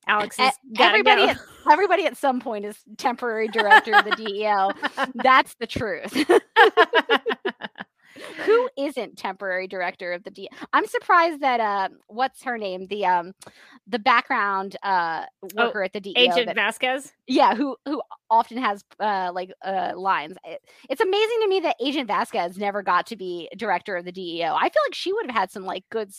[0.06, 1.28] Alex is everybody go.
[1.30, 1.38] at,
[1.70, 4.70] everybody at some point is temporary director of the DEO.
[5.14, 6.12] That's the truth.
[8.46, 10.48] Who isn't temporary director of the DEO?
[10.72, 12.86] I'm surprised that uh what's her name?
[12.88, 13.32] The um
[13.86, 16.14] the background uh worker at the DEO.
[16.16, 17.12] Agent that- Vasquez.
[17.26, 20.36] yeah, who who often has uh like uh lines.
[20.44, 24.12] It- it's amazing to me that Agent Vasquez never got to be director of the
[24.12, 24.54] DEO.
[24.54, 26.10] I feel like she would have had some like good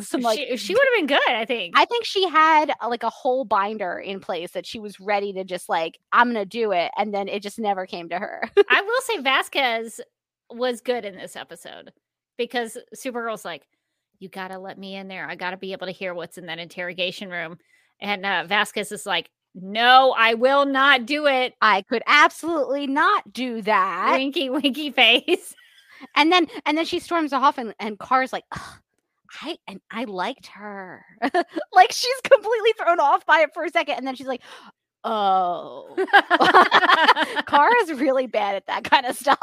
[0.00, 1.74] some like she she would have been good, I think.
[1.76, 5.32] I think she had uh, like a whole binder in place that she was ready
[5.34, 8.42] to just like I'm gonna do it, and then it just never came to her.
[8.68, 10.00] I will say Vasquez
[10.50, 11.92] was good in this episode
[12.36, 13.66] because Supergirl's like,
[14.18, 15.28] you gotta let me in there.
[15.28, 17.58] I gotta be able to hear what's in that interrogation room.
[18.00, 21.54] And uh, Vasquez is like, no, I will not do it.
[21.60, 24.16] I could absolutely not do that.
[24.16, 25.54] Winky, winky face.
[26.14, 28.44] And then and then she storms off, and and Car's like.
[29.42, 31.04] I and I liked her.
[31.72, 34.40] like she's completely thrown off by it for a second, and then she's like,
[35.04, 35.94] "Oh,
[37.46, 39.38] Kara's really bad at that kind of stuff."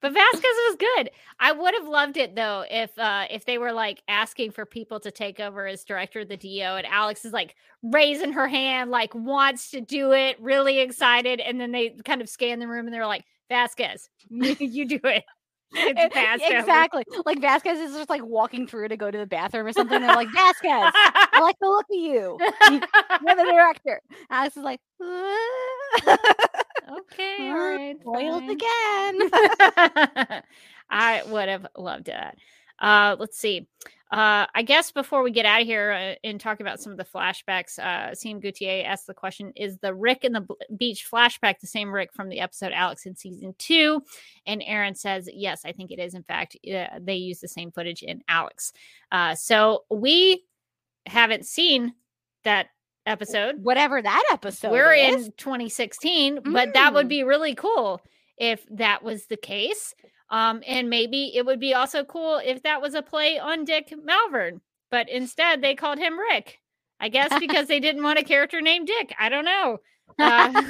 [0.00, 1.10] But Vasquez was good.
[1.40, 5.00] I would have loved it though if uh if they were like asking for people
[5.00, 8.90] to take over as director of the DEO and Alex is like raising her hand,
[8.90, 12.86] like wants to do it, really excited, and then they kind of scan the room
[12.86, 15.24] and they're like, Vasquez, you do it.
[15.74, 17.04] It's It- exactly.
[17.24, 20.00] Like Vasquez is just like walking through to go to the bathroom or something.
[20.00, 22.38] They're like, Vasquez, I like the look of you.
[22.70, 24.00] You're the director.
[24.30, 24.80] Alex is like,
[26.00, 27.96] okay, all right.
[28.50, 30.42] Again.
[30.90, 32.36] I would have loved that.
[32.78, 33.66] Uh, let's see.
[34.12, 36.98] Uh, I guess before we get out of here uh, and talk about some of
[36.98, 40.46] the flashbacks, uh, Sean Gutier asked the question: Is the Rick in the
[40.76, 44.02] beach flashback the same Rick from the episode Alex in season two?
[44.46, 46.12] And Aaron says, "Yes, I think it is.
[46.14, 48.72] In fact, uh, they use the same footage in Alex.
[49.10, 50.44] Uh, so we
[51.06, 51.94] haven't seen
[52.44, 52.66] that
[53.06, 53.64] episode.
[53.64, 55.26] Whatever that episode We're is.
[55.26, 57.08] in 2016, but that would Mm.
[57.10, 58.00] be really cool
[58.36, 59.94] if that was the case.
[60.32, 63.92] Um, and maybe it would be also cool if that was a play on Dick
[64.02, 64.60] Malverne,
[64.90, 66.58] but instead they called him Rick.
[66.98, 69.14] I guess because they didn't want a character named Dick.
[69.18, 69.78] I don't know.
[70.18, 70.62] Uh,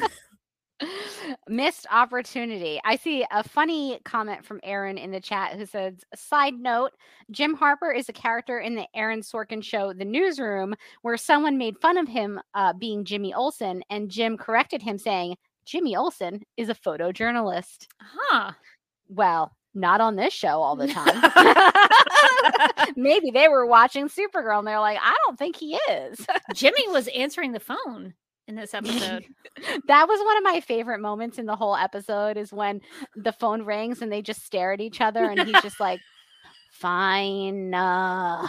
[1.48, 2.80] Missed opportunity.
[2.84, 6.92] I see a funny comment from Aaron in the chat who says, Side note,
[7.30, 11.78] Jim Harper is a character in the Aaron Sorkin show, The Newsroom, where someone made
[11.78, 16.68] fun of him uh, being Jimmy Olsen, and Jim corrected him saying, Jimmy Olsen is
[16.68, 17.86] a photojournalist.
[18.00, 18.52] Huh.
[19.08, 21.22] Well, not on this show all the time.
[22.96, 26.26] Maybe they were watching Supergirl and they're like, I don't think he is.
[26.54, 28.14] Jimmy was answering the phone
[28.48, 29.24] in this episode.
[29.86, 32.80] that was one of my favorite moments in the whole episode is when
[33.16, 36.00] the phone rings and they just stare at each other and he's just like
[36.72, 38.46] fine uh.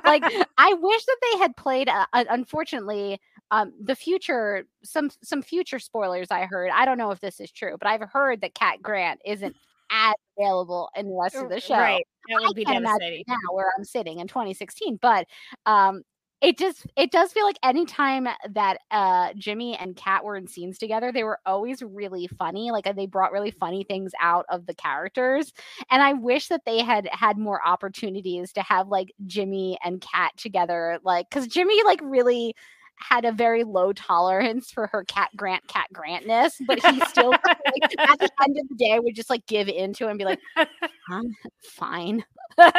[0.04, 0.24] like
[0.58, 3.18] i wish that they had played uh, unfortunately
[3.52, 7.50] um the future some some future spoilers i heard i don't know if this is
[7.50, 9.54] true but i've heard that cat grant isn't
[9.90, 12.06] as available in the rest of the show Right.
[12.28, 13.24] That would I be devastating.
[13.28, 14.98] now where I'm sitting in 2016.
[15.00, 15.26] But
[15.66, 16.02] um
[16.40, 20.78] it just it does feel like anytime that uh Jimmy and Cat were in scenes
[20.78, 22.70] together, they were always really funny.
[22.70, 25.52] Like they brought really funny things out of the characters.
[25.90, 30.32] And I wish that they had had more opportunities to have like Jimmy and Cat
[30.38, 30.98] together.
[31.04, 32.54] Like because Jimmy like really
[33.00, 37.94] had a very low tolerance for her cat grant cat grantness, but he still like,
[37.98, 40.24] at the end of the day would just like give in to it and be
[40.24, 40.40] like,
[41.10, 42.24] I'm fine.
[42.58, 42.72] and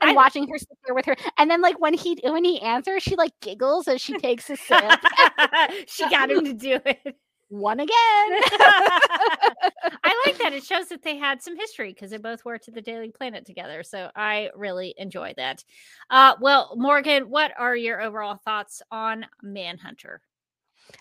[0.00, 3.02] I- watching her sit there with her, and then like when he when he answers,
[3.02, 5.00] she like giggles as she takes a sip.
[5.86, 7.16] she got him to do it.
[7.50, 7.90] One again.
[7.98, 9.10] I
[10.24, 10.52] like that.
[10.52, 13.44] It shows that they had some history because they both worked at the Daily Planet
[13.44, 13.82] together.
[13.82, 15.64] So I really enjoy that.
[16.10, 20.20] Uh, well, Morgan, what are your overall thoughts on Manhunter?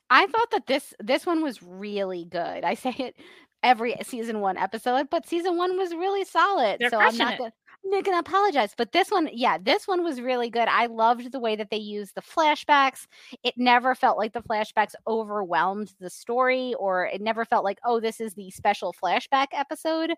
[0.09, 2.63] I thought that this this one was really good.
[2.63, 3.15] I say it
[3.61, 6.77] every season one episode, but season one was really solid.
[6.79, 7.37] They're so I'm crushing not it.
[7.37, 8.73] gonna, I'm not gonna apologize.
[8.77, 10.67] But this one, yeah, this one was really good.
[10.67, 13.07] I loved the way that they used the flashbacks.
[13.43, 17.99] It never felt like the flashbacks overwhelmed the story, or it never felt like, oh,
[17.99, 20.11] this is the special flashback episode.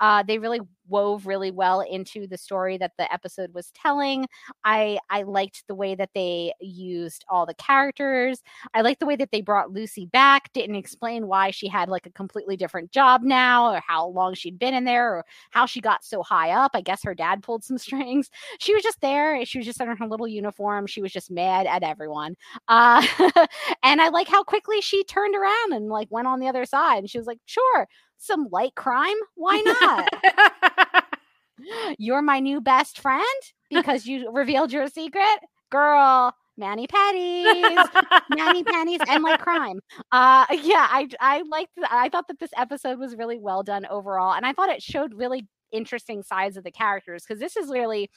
[0.00, 4.26] Uh, they really wove really well into the story that the episode was telling.
[4.64, 8.42] I I liked the way that they used all the characters.
[8.74, 12.06] I like the way that they brought Lucy back, didn't explain why she had like
[12.06, 15.80] a completely different job now, or how long she'd been in there, or how she
[15.80, 16.72] got so high up.
[16.74, 18.30] I guess her dad pulled some strings.
[18.58, 19.44] She was just there.
[19.44, 20.86] She was just in her little uniform.
[20.86, 22.36] She was just mad at everyone.
[22.68, 23.06] Uh,
[23.82, 26.98] and I like how quickly she turned around and like went on the other side.
[26.98, 29.16] And she was like, sure, some light crime.
[29.34, 31.04] Why not?
[31.98, 33.24] You're my new best friend
[33.70, 35.38] because you revealed your secret?
[35.70, 37.78] Girl, Manny Patties
[38.30, 39.80] nanny panties and like crime.
[40.12, 44.34] Uh yeah, I I liked I thought that this episode was really well done overall
[44.34, 48.10] and I thought it showed really interesting sides of the characters because this is really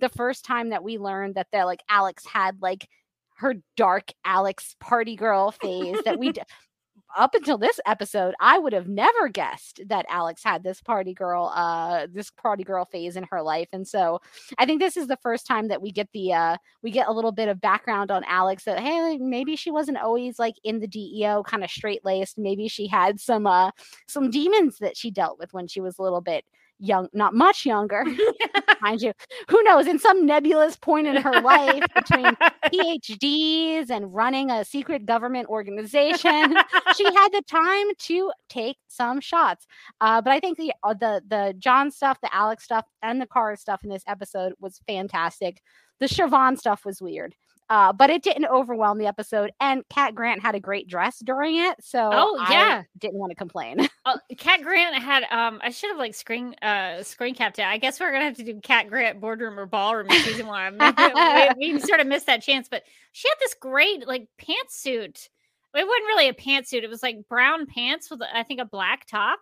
[0.00, 2.88] the first time that we learned that they're like Alex had like
[3.36, 6.32] her dark Alex party girl phase that we
[7.16, 11.52] up until this episode, I would have never guessed that Alex had this party girl,
[11.54, 13.68] uh, this party girl phase in her life.
[13.72, 14.20] And so
[14.58, 17.12] I think this is the first time that we get the uh we get a
[17.12, 20.86] little bit of background on Alex that hey, maybe she wasn't always like in the
[20.86, 22.38] DEO kind of straight laced.
[22.38, 23.70] Maybe she had some uh
[24.08, 26.44] some demons that she dealt with when she was a little bit
[26.78, 28.04] young, not much younger,
[28.82, 29.12] mind you.
[29.48, 29.86] Who knows?
[29.86, 32.24] In some nebulous point in her life between
[32.66, 36.56] PhDs and running a secret government organization,
[36.96, 39.66] she had the time to take some shots.
[40.00, 43.26] Uh, but I think the uh, the the J'onn stuff, the Alex stuff, and the
[43.26, 45.60] Kara stuff in this episode was fantastic.
[46.00, 47.34] The Siobhan stuff was weird.
[47.70, 51.56] Uh, but it didn't overwhelm the episode, and Cat Grant had a great dress during
[51.56, 52.82] it, so Oh, I yeah.
[52.98, 53.88] didn't want to complain.
[54.06, 57.64] Oh, Cat Grant had um I should have like screen uh screen capped it.
[57.64, 60.76] I guess we're gonna have to do Cat Grant boardroom or ballroom season one.
[60.78, 65.30] we, we sort of missed that chance, but she had this great like pantsuit.
[65.74, 69.06] It wasn't really a pantsuit, it was like brown pants with I think a black
[69.06, 69.40] top.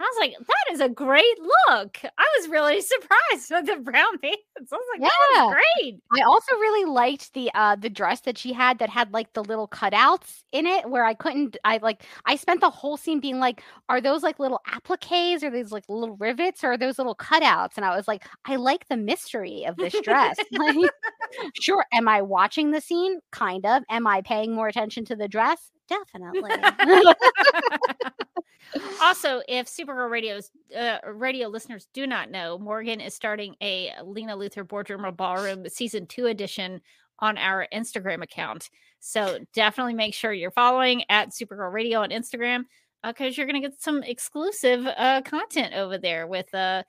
[0.00, 1.38] I was like, that is a great
[1.68, 1.98] look.
[2.04, 4.40] I was really surprised with the brown pants.
[4.58, 5.44] I was like, that Yeah.
[5.46, 6.00] was great.
[6.18, 9.44] I also really liked the uh the dress that she had that had like the
[9.44, 13.38] little cutouts in it where I couldn't I like I spent the whole scene being
[13.38, 17.14] like, are those like little appliques or these like little rivets or are those little
[17.16, 17.76] cutouts?
[17.76, 20.36] And I was like, I like the mystery of this dress.
[20.52, 20.90] Like,
[21.60, 23.20] sure, am I watching the scene?
[23.32, 23.82] Kind of.
[23.90, 25.70] Am I paying more attention to the dress?
[25.88, 26.52] Definitely.
[29.00, 34.36] Also, if Supergirl Radio's uh, radio listeners do not know, Morgan is starting a Lena
[34.36, 36.80] Luthor Boardroom or Ballroom season two edition
[37.18, 38.70] on our Instagram account.
[39.00, 42.64] So definitely make sure you're following at Supergirl Radio on Instagram
[43.04, 46.82] because you're going to get some exclusive uh, content over there with uh,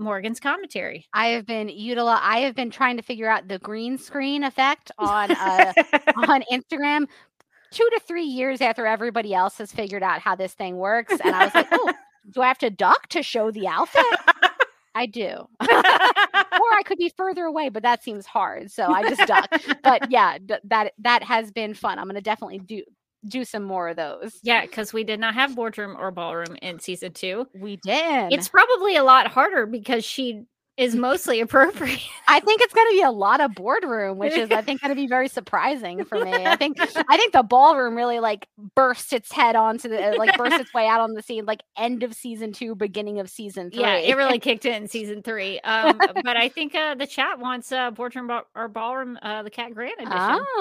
[0.00, 1.06] Morgan's commentary.
[1.12, 4.90] I have been utili- I have been trying to figure out the green screen effect
[4.98, 5.72] on uh
[6.28, 7.06] on Instagram.
[7.70, 11.14] Two to three years after everybody else has figured out how this thing works.
[11.24, 11.92] And I was like, oh,
[12.30, 14.04] do I have to duck to show the outfit?
[14.94, 15.46] I do.
[15.60, 18.70] or I could be further away, but that seems hard.
[18.70, 19.48] So I just duck.
[19.82, 21.98] but yeah, that that has been fun.
[21.98, 22.82] I'm gonna definitely do
[23.28, 24.38] do some more of those.
[24.42, 27.46] Yeah, because we did not have boardroom or ballroom in season two.
[27.54, 28.32] We did.
[28.32, 30.44] It's probably a lot harder because she
[30.80, 32.00] is mostly appropriate.
[32.28, 34.88] I think it's going to be a lot of boardroom, which is I think going
[34.88, 36.32] to be very surprising for me.
[36.46, 36.78] I think
[37.08, 40.86] I think the ballroom really like burst its head onto the like burst its way
[40.86, 43.80] out on the scene like end of season two, beginning of season three.
[43.82, 45.60] Yeah, it really kicked in season three.
[45.60, 49.74] Um, but I think uh, the chat wants uh, boardroom or ballroom, uh, the Cat
[49.74, 50.10] Grant edition.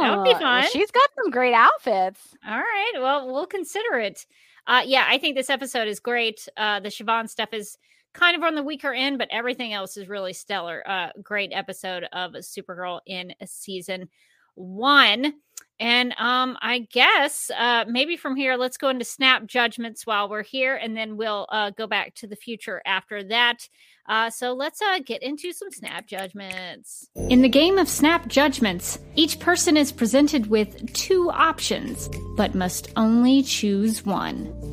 [0.02, 0.66] that would be Oh, fun.
[0.72, 2.36] She's got some great outfits.
[2.46, 2.92] All right.
[3.00, 4.26] Well, we'll consider it.
[4.68, 6.48] Uh, yeah, I think this episode is great.
[6.58, 7.78] Uh, the Siobhan stuff is
[8.14, 10.84] kind of on the weaker end, but everything else is really stellar.
[10.88, 14.10] Uh, great episode of Supergirl in season
[14.56, 15.34] one.
[15.82, 20.44] And um, I guess uh, maybe from here, let's go into snap judgments while we're
[20.44, 23.70] here, and then we'll uh, go back to the future after that.
[24.08, 27.08] Uh, so let's uh, get into some snap judgments.
[27.30, 32.92] In the game of snap judgments, each person is presented with two options, but must
[32.98, 34.69] only choose one.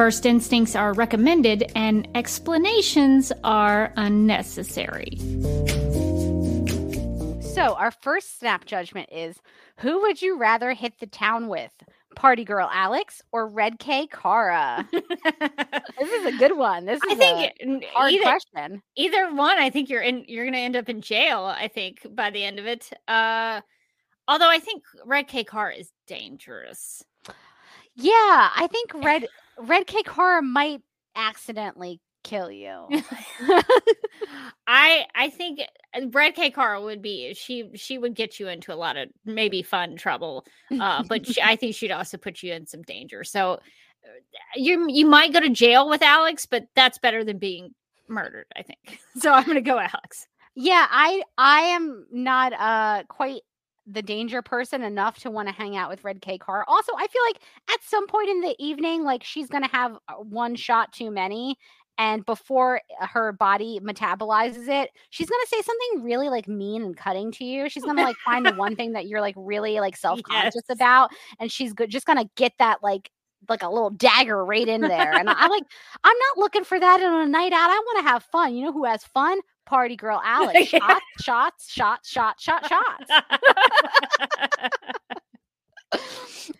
[0.00, 5.18] First instincts are recommended, and explanations are unnecessary.
[7.42, 9.36] So our first snap judgment is
[9.76, 11.70] who would you rather hit the town with?
[12.16, 14.88] Party girl Alex or Red K Kara?
[14.90, 16.86] this is a good one.
[16.86, 18.82] This is I think hard either, question.
[18.96, 19.58] either one.
[19.58, 20.24] I think you're in.
[20.26, 21.44] You're going to end up in jail.
[21.44, 22.88] I think by the end of it.
[23.06, 23.60] Uh,
[24.26, 27.04] although I think Red K car is dangerous.
[27.96, 28.12] Yeah,
[28.56, 29.26] I think Red
[29.60, 30.80] Red K Kara might
[31.14, 32.86] accidentally kill you.
[34.66, 35.60] I I think
[35.94, 39.08] uh, Red K Carl would be she she would get you into a lot of
[39.24, 40.44] maybe fun trouble,
[40.78, 43.24] uh, but she, I think she'd also put you in some danger.
[43.24, 43.58] So uh,
[44.56, 47.74] you you might go to jail with Alex, but that's better than being
[48.08, 48.46] murdered.
[48.56, 49.00] I think.
[49.18, 50.26] So I'm gonna go Alex.
[50.54, 53.42] yeah, I I am not uh quite
[53.90, 56.64] the danger person enough to want to hang out with Red K Car.
[56.68, 60.14] Also, I feel like at some point in the evening, like she's gonna have uh,
[60.14, 61.56] one shot too many.
[61.98, 66.96] And before uh, her body metabolizes it, she's gonna say something really like mean and
[66.96, 67.68] cutting to you.
[67.68, 70.76] She's gonna like find the one thing that you're like really like self-conscious Yes.
[70.76, 73.10] about, and she's go- just gonna get that like
[73.48, 75.16] like a little dagger right in there.
[75.16, 75.64] And I'm like,
[76.04, 77.70] I'm not looking for that on a night out.
[77.70, 78.54] I want to have fun.
[78.54, 79.38] You know who has fun?
[79.66, 80.68] Party girl Alex.
[80.68, 83.10] Shots, shots, shots, shots, shots, shots.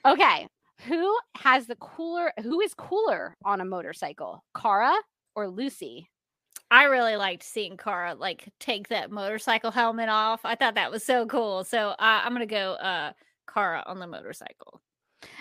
[0.07, 0.47] Okay.
[0.87, 4.43] Who has the cooler who is cooler on a motorcycle?
[4.61, 4.95] Kara
[5.35, 6.09] or Lucy?
[6.71, 10.41] I really liked seeing Kara like take that motorcycle helmet off.
[10.45, 11.65] I thought that was so cool.
[11.65, 13.13] So uh, I'm gonna go uh
[13.53, 14.81] Kara on the motorcycle.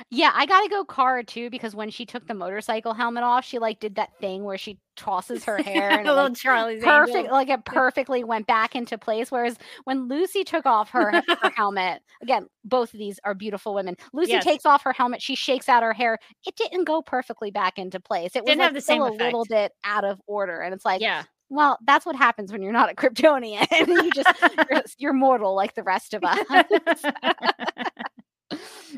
[0.10, 3.60] Yeah, I gotta go Kara too because when she took the motorcycle helmet off, she
[3.60, 7.16] like did that thing where she tosses her hair and it, little like, Charlie's perfect
[7.16, 7.32] Angel.
[7.32, 9.32] like it perfectly went back into place.
[9.32, 13.96] Whereas when Lucy took off her, her helmet, again, both of these are beautiful women.
[14.14, 14.44] Lucy Yes.
[14.44, 16.18] takes off her helmet, she shakes out her hair.
[16.46, 18.36] It didn't go perfectly back into place.
[18.36, 20.60] It was Didn't like have the same a little bit out of order.
[20.62, 21.24] And it's like, Yeah.
[21.50, 23.66] well, that's what happens when you're not a Kryptonian.
[23.88, 24.30] you just
[24.70, 26.40] you're, you're mortal like the rest of us.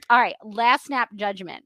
[0.09, 1.63] All right, last snap judgment.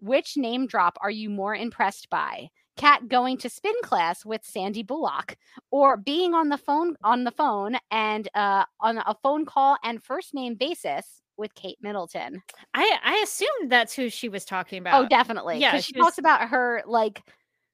[0.00, 2.48] Which name drop are you more impressed by?
[2.76, 5.36] Cat going to spin class with Sandy Bullock,
[5.72, 10.00] or being on the phone on the phone and uh, on a phone call and
[10.02, 12.40] first name basis with Kate Middleton.
[12.74, 15.02] I I assumed that's who she was talking about.
[15.04, 15.58] oh, definitely.
[15.58, 17.22] yeah, she she was- talks about her like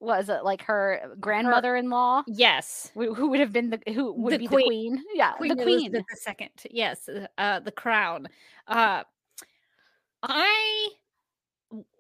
[0.01, 2.91] was it like her grandmother-in-law Yes.
[2.95, 4.61] who, who would have been the who would The be queen.
[4.61, 5.05] the queen?
[5.15, 5.93] Yeah, Queen the queen.
[5.93, 6.51] The second.
[6.71, 7.09] Yes,
[7.39, 8.29] uh, the crown.
[8.67, 9.05] Uh,
[10.27, 10.89] I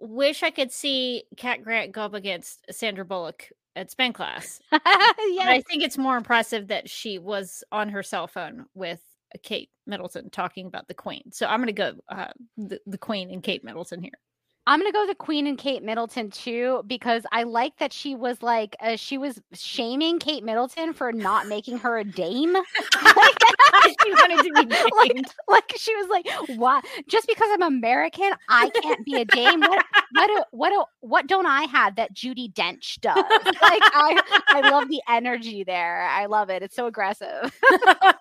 [0.01, 4.61] wish I could see Cat Grant go up against Sandra Bullock at spin class.
[4.71, 4.83] But
[5.31, 9.01] yeah, I think it's more impressive that she was on her cell phone with
[9.43, 11.23] Kate Middleton talking about the Queen.
[11.33, 14.19] So I'm going to go uh, the, the Queen and Kate Middleton here.
[14.67, 18.43] I'm gonna go the Queen and Kate Middleton too because I like that she was
[18.43, 22.53] like uh, she was shaming Kate Middleton for not making her a dame.
[22.55, 22.65] like,
[24.03, 26.27] she wanted to be like, like she was like,
[26.59, 26.85] "What?
[27.07, 29.61] Just because I'm American, I can't be a dame?
[29.61, 29.85] What?
[30.13, 30.27] What?
[30.29, 30.71] Do, what?
[30.71, 33.17] Do, what don't I have that Judi Dench does?"
[33.65, 36.03] Like I, I love the energy there.
[36.03, 36.63] I love it.
[36.63, 37.59] It's so aggressive.
[37.71, 38.13] well,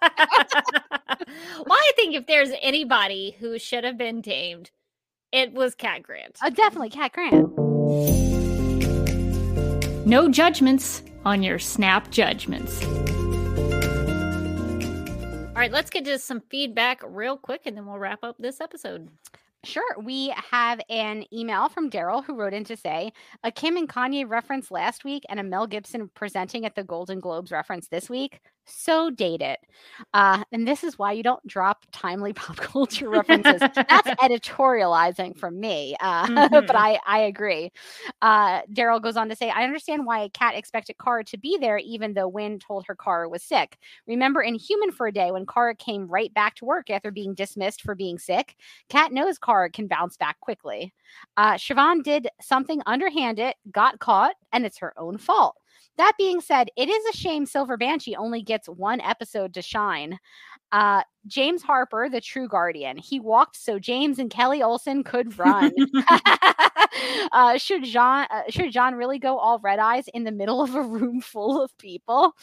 [1.69, 4.71] I think if there's anybody who should have been tamed,
[5.33, 6.37] it was Cat Grant.
[6.41, 7.57] Uh, definitely, Cat Grant.
[10.05, 12.83] No judgments on your snap judgments.
[15.47, 18.61] All right, let's get to some feedback real quick and then we'll wrap up this
[18.61, 19.09] episode.
[19.63, 19.95] Sure.
[19.97, 23.13] We have an email from Daryl who wrote in to say
[23.43, 27.21] a Kim and Kanye reference last week and a Mel Gibson presenting at the Golden
[27.21, 28.41] Globes reference this week.
[28.65, 29.57] So dated.
[30.13, 33.63] Uh, and this is why you don't drop timely pop culture references.
[33.89, 35.95] That's editorializing from me.
[35.99, 36.65] Uh, Mhm.
[36.65, 37.71] but I, I agree.
[38.21, 41.77] Uh, Daryl goes on to say, I understand why Cat expected Kara to be there,
[41.77, 43.77] even though Winn told her Kara was sick.
[44.07, 47.33] Remember in Human for a Day when Kara came right back to work after being
[47.33, 48.55] dismissed for being sick?
[48.89, 50.93] Cat knows Kara can bounce back quickly.
[51.37, 55.55] Uh, Siobhan did something underhanded, got caught, and it's her own fault.
[55.97, 60.19] That being said, it is a shame Silver Banshee only gets one episode to shine.
[60.71, 65.71] Uh, James Harper, the true guardian, he walked so James and Kelly Olsen could run.
[67.31, 70.73] uh, should J'onn uh, should J'onn really go all red eyes in the middle of
[70.73, 72.33] a room full of people?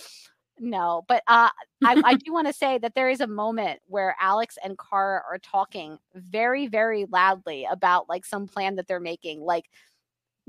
[0.63, 1.49] No, but uh,
[1.85, 5.23] I, I do want to say that there is a moment where Alex and Kara
[5.29, 9.65] are talking very, very loudly about like some plan that they're making, like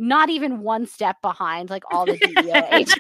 [0.01, 2.95] not even one step behind like all the DEO agents.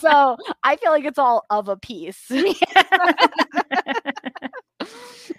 [0.00, 2.28] so I feel like it's all of a piece.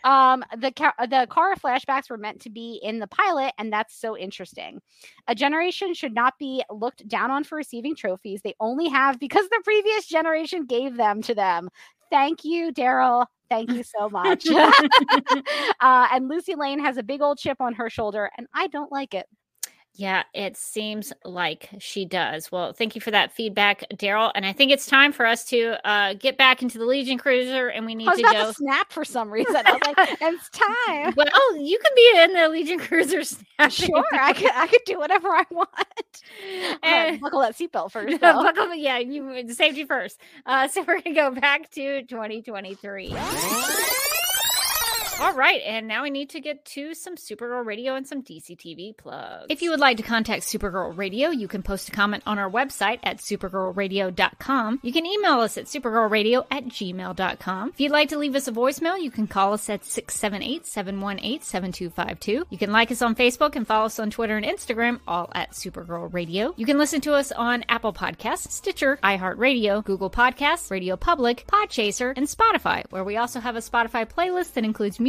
[0.06, 3.94] um the ca- the Kara flashbacks were meant to be in the pilot and that's
[4.00, 4.80] so interesting.
[5.28, 8.40] A generation should not be looked down on for receiving trophies.
[8.42, 11.68] They only have because the previous generation gave them to them.
[12.10, 13.26] Thank you daryl.
[13.50, 14.48] Thank you so much.
[15.82, 18.92] Uh, and lucy lane has a big old chip on her shoulder and i don't
[18.92, 19.26] like it
[20.00, 22.50] Yeah, it seems like she does.
[22.54, 24.32] Well, thank you for that feedback, Daryl.
[24.34, 27.68] And I think it's time for us to uh, get back into the Legion Cruiser,
[27.68, 28.48] and we need i was to about go.
[28.48, 32.34] to snap for some reason i was like it's time Well, you can be in
[32.34, 33.24] the Legion Cruiser.
[33.58, 33.70] snapping.
[33.72, 35.70] sure i could i could do whatever i want
[36.82, 38.22] And- uh, buckle that seatbelt first.
[38.22, 40.22] Buckle, yeah, you safety first.
[40.46, 43.10] Uh, so we're gonna go back to 2023.
[45.22, 48.56] All right, and now we need to get to some Supergirl Radio and some DC
[48.56, 49.48] TV plugs.
[49.50, 52.50] If you would like to contact Supergirl Radio, you can post a comment on our
[52.50, 54.80] website at supergirlradio.com.
[54.82, 57.70] You can email us at supergirlradio at gmail.com.
[57.70, 61.42] If you'd like to leave us a voicemail, you can call us at 678 718
[61.42, 62.46] 7252.
[62.50, 65.52] You can like us on Facebook and follow us on Twitter and Instagram, all at
[65.52, 66.54] Supergirl Radio.
[66.56, 72.14] You can listen to us on Apple Podcasts, Stitcher, iHeartRadio, Google Podcasts, Radio Public, Podchaser,
[72.16, 75.09] and Spotify, where we also have a Spotify playlist that includes music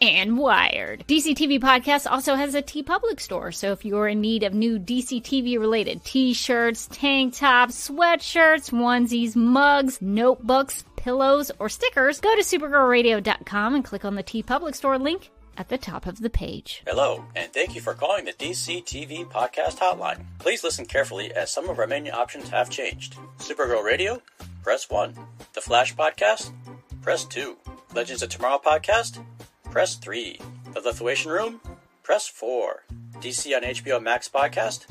[0.00, 1.04] and Wired.
[1.06, 4.78] DC TV Podcast also has a TeePublic store, so if you're in need of new
[4.78, 12.34] DC TV related t shirts, tank tops, sweatshirts, onesies, mugs, notebooks, pillows, or stickers, go
[12.34, 16.82] to supergirlradio.com and click on the TeePublic store link at the top of the page.
[16.86, 20.24] Hello, and thank you for calling the DC TV Podcast Hotline.
[20.38, 23.16] Please listen carefully as some of our menu options have changed.
[23.38, 24.22] Supergirl Radio,
[24.62, 25.14] press 1.
[25.52, 26.52] The Flash Podcast,
[27.02, 27.56] press 2.
[27.94, 29.22] Legends of Tomorrow Podcast,
[29.70, 30.38] press 3.
[30.74, 31.60] The Lithuanian Room,
[32.02, 32.82] press 4.
[33.20, 34.86] DC on HBO Max Podcast,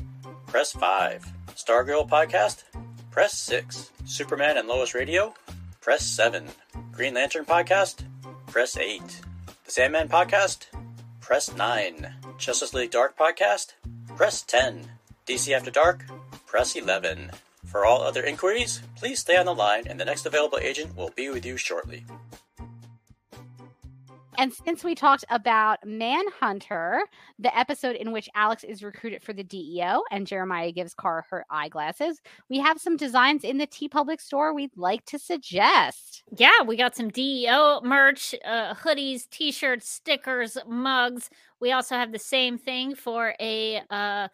[0.46, 1.26] press 5.
[1.48, 2.64] Stargirl Podcast,
[3.10, 3.90] press 6.
[4.06, 5.34] Superman and Lois Radio,
[5.82, 6.48] press 7.
[6.92, 8.04] Green Lantern Podcast,
[8.46, 9.02] press 8.
[9.66, 10.66] The Sandman Podcast,
[11.20, 12.14] press 9.
[12.38, 13.74] Justice League Dark Podcast,
[14.16, 14.86] press 10.
[15.26, 16.06] DC After Dark,
[16.46, 17.32] press 11.
[17.66, 21.10] For all other inquiries, please stay on the line and the next available agent will
[21.10, 22.04] be with you shortly.
[24.40, 27.02] And since we talked about Manhunter,
[27.38, 31.44] the episode in which Alex is recruited for the DEO and Jeremiah gives Kara her
[31.50, 36.22] eyeglasses, we have some designs in the TeePublic store we'd like to suggest.
[36.34, 41.28] Yeah, we got some DEO merch, uh, hoodies, t shirts, stickers, mugs.
[41.60, 44.28] We also have the same thing for a uh,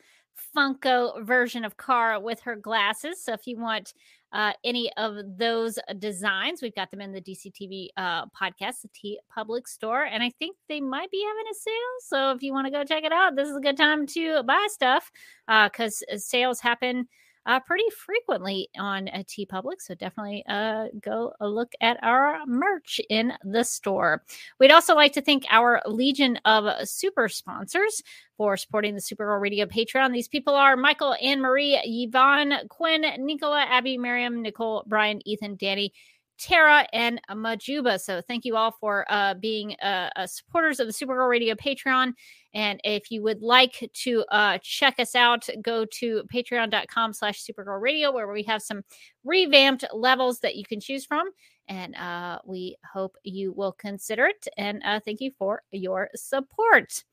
[0.56, 3.20] Funko version of Kara with her glasses.
[3.20, 3.92] So if you want
[4.36, 9.18] uh, any of those designs, we've got them in the DCTV uh, podcast, the T
[9.34, 10.04] Public store.
[10.04, 11.74] And I think they might be having a sale.
[12.00, 14.42] So if you want to go check it out, this is a good time to
[14.42, 15.10] buy stuff
[15.46, 17.08] because sales happen
[17.46, 19.80] uh, pretty frequently on uh, TeePublic.
[19.80, 24.22] So definitely uh, go a look at our merch in the store.
[24.58, 28.02] We'd also like to thank our Legion of Super sponsors
[28.36, 30.12] for supporting the Supergirl Radio Patreon.
[30.12, 35.92] These people are Michael, Anne Marie, Yvonne, Quinn, Nicola, Abby, Miriam, Nicole, Brian, Ethan, Danny.
[36.38, 38.00] Tara, and Majuba.
[38.00, 42.12] So thank you all for uh, being uh, uh, supporters of the Supergirl Radio Patreon.
[42.54, 47.80] And if you would like to uh, check us out, go to patreon.com slash supergirl
[47.80, 48.82] radio, where we have some
[49.24, 51.28] revamped levels that you can choose from.
[51.68, 54.46] And uh, we hope you will consider it.
[54.56, 57.04] And uh, thank you for your support.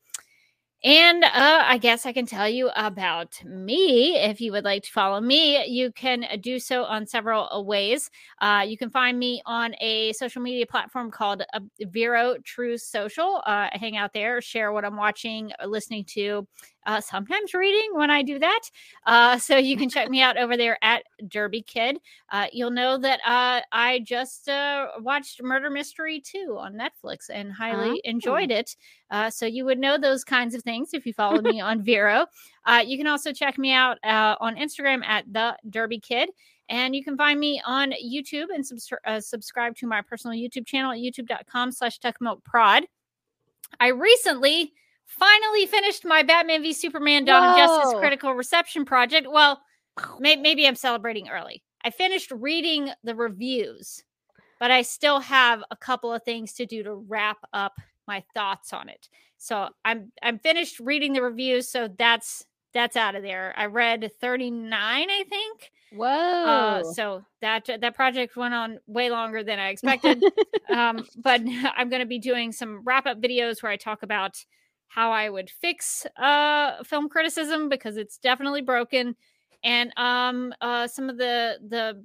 [0.84, 4.16] And uh, I guess I can tell you about me.
[4.18, 8.10] If you would like to follow me, you can do so on several uh, ways.
[8.42, 13.42] Uh, you can find me on a social media platform called uh, Vero True Social.
[13.46, 16.46] Uh, hang out there, share what I'm watching, uh, listening to,
[16.86, 18.60] uh, sometimes reading when I do that.
[19.06, 21.98] Uh, so you can check me out over there at Derby Kid.
[22.30, 27.52] Uh, you'll know that uh, I just uh, watched Murder Mystery 2 on Netflix and
[27.52, 28.00] highly Oh.
[28.10, 28.76] enjoyed it.
[29.10, 32.26] Uh, so you would know those kinds of things if you follow me on Vero.
[32.84, 36.30] you can also check me out on Instagram at The Derby Kid.
[36.70, 40.66] And you can find me on YouTube and subs- uh, subscribe to my personal YouTube
[40.66, 41.98] channel at youtube.com slash
[42.44, 42.84] Prod.
[43.80, 44.72] I recently
[45.06, 49.26] finally finished my Batman v Superman Dawn of Justice critical reception project.
[49.30, 49.60] Well,
[50.20, 51.62] may- maybe I'm celebrating early.
[51.84, 54.02] I finished reading the reviews,
[54.58, 57.74] but I still have a couple of things to do to wrap up
[58.06, 59.08] my thoughts on it.
[59.36, 63.54] So I'm I'm finished reading the reviews, so that's that's out of there.
[63.56, 65.70] I read 39, I think.
[65.92, 66.06] Whoa.
[66.06, 70.22] Uh, so that that project went on way longer than I expected.
[70.74, 71.40] um, but
[71.76, 74.44] I'm going to be doing some wrap up videos where I talk about
[74.94, 79.16] how I would fix uh, film criticism because it's definitely broken,
[79.64, 82.04] and um, uh, some of the the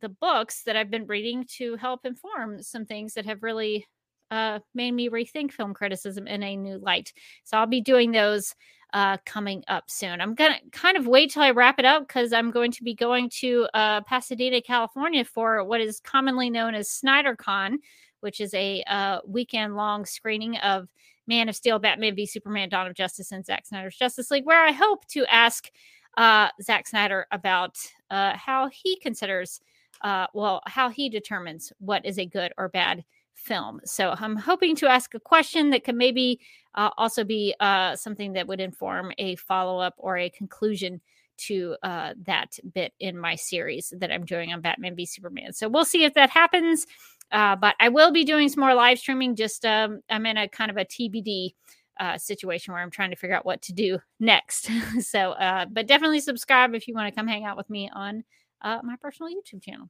[0.00, 3.86] the books that I've been reading to help inform some things that have really
[4.32, 7.12] uh, made me rethink film criticism in a new light.
[7.44, 8.56] So I'll be doing those
[8.92, 10.20] uh, coming up soon.
[10.20, 12.94] I'm gonna kind of wait till I wrap it up because I'm going to be
[12.94, 17.76] going to uh, Pasadena, California for what is commonly known as SnyderCon,
[18.18, 20.88] which is a uh, weekend long screening of
[21.26, 24.64] Man of Steel, Batman v Superman, Dawn of Justice, and Zack Snyder's Justice League, where
[24.64, 25.68] I hope to ask
[26.16, 27.76] uh, Zack Snyder about
[28.10, 29.60] uh, how he considers,
[30.02, 33.04] uh, well, how he determines what is a good or bad
[33.34, 33.80] film.
[33.84, 36.40] So I'm hoping to ask a question that can maybe
[36.74, 41.00] uh, also be uh, something that would inform a follow up or a conclusion
[41.38, 45.52] to uh, that bit in my series that I'm doing on Batman v Superman.
[45.52, 46.86] So we'll see if that happens.
[47.32, 49.36] Uh, but I will be doing some more live streaming.
[49.36, 51.54] Just um, I'm in a kind of a TBD
[51.98, 54.68] uh, situation where I'm trying to figure out what to do next.
[55.00, 58.24] so, uh, but definitely subscribe if you want to come hang out with me on
[58.62, 59.88] uh, my personal YouTube channel.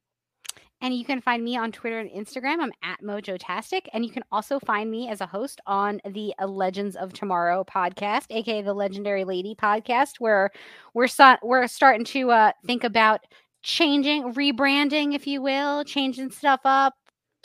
[0.83, 2.59] And you can find me on Twitter and Instagram.
[2.61, 3.87] I'm at Mojotastic.
[3.95, 8.27] And you can also find me as a host on the Legends of Tomorrow podcast,
[8.29, 10.51] aka the Legendary Lady podcast, where
[10.93, 13.21] we're so- we're starting to uh, think about
[13.63, 16.95] changing, rebranding, if you will, changing stuff up,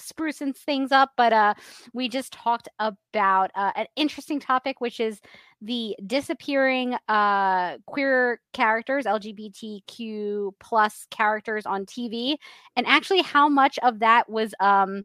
[0.02, 1.12] sprucing things up.
[1.16, 1.54] But uh,
[1.94, 5.22] we just talked about uh, an interesting topic, which is
[5.62, 12.38] the disappearing uh, queer characters, LGBTQ plus characters on TV,
[12.76, 15.04] and actually how much of that was um,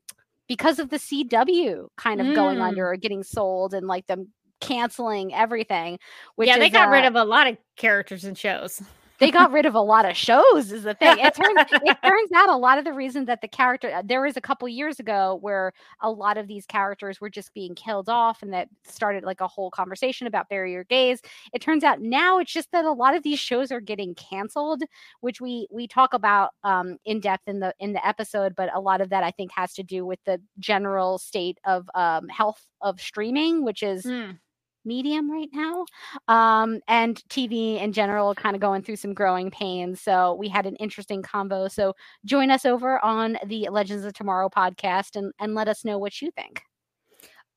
[0.48, 2.68] because of the CW kind of going Mm.
[2.68, 4.28] under or getting sold and like them
[4.60, 5.98] canceling everything.
[6.36, 8.80] Which yeah, they is, got rid uh, of a lot of characters and shows.
[9.18, 12.30] They got rid of a lot of shows is the thing it turns it turns
[12.34, 14.98] out a lot of the reason that the character uh, there was a couple years
[15.00, 19.24] ago where a lot of these characters were just being killed off and that started
[19.24, 21.20] like a whole conversation about bury your gays
[21.52, 24.82] it turns out now it's just that a lot of these shows are getting canceled
[25.20, 28.80] which we we talk about um in depth in the in the episode but a
[28.80, 32.66] lot of that i think has to do with the general state of um health
[32.82, 34.38] of streaming which is Mm.
[34.86, 35.84] Medium right now
[36.28, 40.66] um and tv in general kind of going through some growing pains so we had
[40.66, 41.92] an interesting combo so
[42.24, 46.20] join us over on the legends of tomorrow podcast and and let us know what
[46.22, 46.62] you think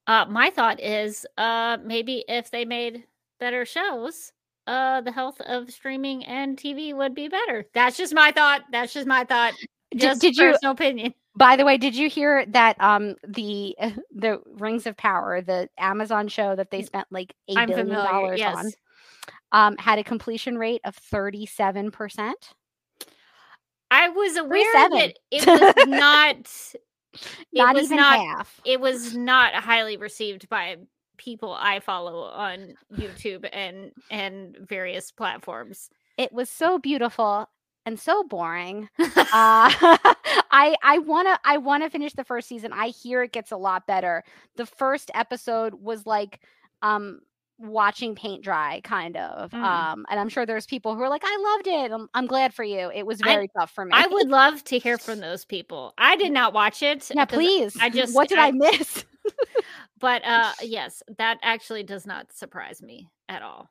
[0.08, 3.06] Uh, my thought is uh, maybe if they made
[3.40, 4.32] better shows,
[4.68, 7.66] uh, the health of streaming and TV would be better.
[7.74, 8.62] That's just my thought.
[8.72, 9.54] That's just my thought.
[9.92, 11.14] Did- Just did you- personal opinion.
[11.36, 13.76] by the way did you hear that um the
[14.14, 18.10] the rings of power the amazon show that they spent like eight I'm billion familiar.
[18.12, 18.58] dollars Yes.
[18.58, 18.72] on
[19.52, 22.54] um had a completion rate of 37 percent
[23.92, 26.76] I was aware that it was not.
[27.52, 28.20] It not was even not.
[28.20, 30.76] half It was not highly received by
[31.18, 35.90] people I follow on YouTube and and various platforms.
[36.18, 37.50] it was so beautiful
[37.90, 39.08] and so boring uh
[40.52, 43.52] i i want to i want to finish the first season i hear it gets
[43.52, 44.24] a lot better
[44.58, 46.40] the first episode was like
[46.84, 47.20] um
[47.62, 49.52] watching paint dry, kind of.
[49.52, 49.62] Mm.
[49.62, 51.92] Um, and I'm sure there's people who are like, I loved it.
[51.92, 52.90] I'm, I'm glad for you.
[52.96, 53.92] It was I- very tough for me.
[53.94, 55.94] I would love to hear from those people.
[55.98, 57.12] I did not watch it.
[57.14, 57.76] yeah, please.
[57.82, 59.04] I just what did I, miss?
[60.00, 63.70] But uh yes, that actually does not surprise me at all.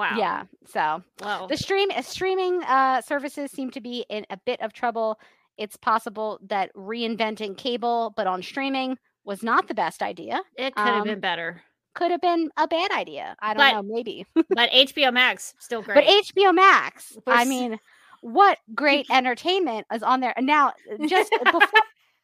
[0.00, 0.16] Wow.
[0.16, 0.44] Yeah.
[0.66, 1.02] So
[1.48, 5.20] the stream uh, streaming uh, services seem to be in a bit of trouble.
[5.58, 10.40] It's possible that reinventing cable, but on streaming, was not the best idea.
[10.56, 11.60] it could have um, been better.
[11.94, 13.36] Could have been a bad idea.
[13.42, 14.24] I don't But- know, maybe.
[14.48, 15.96] But HBO Max still great.
[15.96, 17.78] But HBO Max, I mean,
[18.22, 20.32] what great entertainment is on there.
[20.40, 20.72] Now,
[21.06, 21.82] just before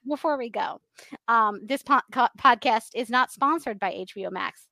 [0.09, 0.81] before we go,
[1.29, 4.67] um, this po- podcast is not sponsored by HBO Max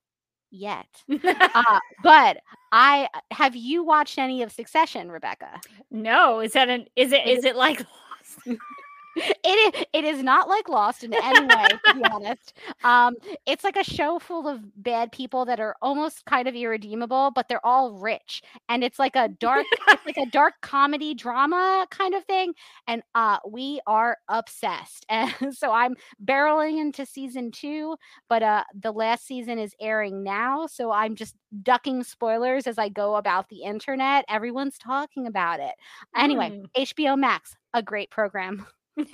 [0.55, 0.87] yet.
[1.55, 2.39] Uh, but
[2.73, 5.61] I have you watched any of Succession, Rebecca?
[5.91, 7.79] no, is that an is it It is it like
[8.47, 8.59] Lost?
[9.17, 12.55] It is, it is not like Lost in any way, to be honest.
[12.83, 13.15] Um,
[13.47, 17.49] it's like a show full of bad people that are almost kind of irredeemable, but
[17.49, 22.15] they're all rich, and it's like a dark, it's like a dark comedy drama kind
[22.15, 22.55] of thing.
[22.89, 27.97] And uh, we are obsessed, and so I'm barreling into season two,
[28.29, 32.89] but uh, the last season is airing now, so I'm just ducking spoilers as I
[32.89, 34.25] go about the internet.
[34.29, 35.75] Everyone's talking about it.
[36.17, 38.67] Anyway, HBO Max, a great program.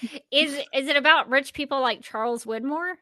[0.30, 2.94] is is it about rich people like Charles Widmore?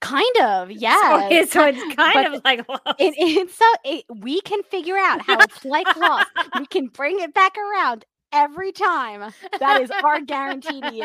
[0.00, 1.28] Kind of, So, yeah.
[1.28, 2.82] it- so it's kind but of like Lost.
[3.00, 6.28] it, it's so it, we can figure out how it's like Lost.
[6.58, 9.32] We can bring it back around every time.
[9.58, 11.00] That is our guarantee to you.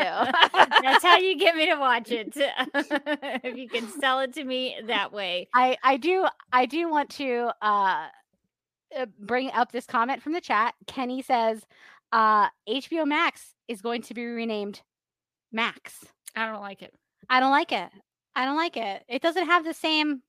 [0.82, 2.32] That's how you get me to watch it.
[2.36, 5.48] if you can sell it to me that way.
[5.54, 8.06] I I do I do want to uh
[8.96, 10.74] uh, bring up this comment from the chat.
[10.86, 11.64] Kenny says
[12.12, 14.82] uh HBO Max is going to be renamed
[15.52, 16.04] Max.
[16.36, 16.92] I don't like it.
[17.28, 17.88] I don't like it.
[18.34, 19.04] I don't like it.
[19.08, 20.22] It doesn't have the same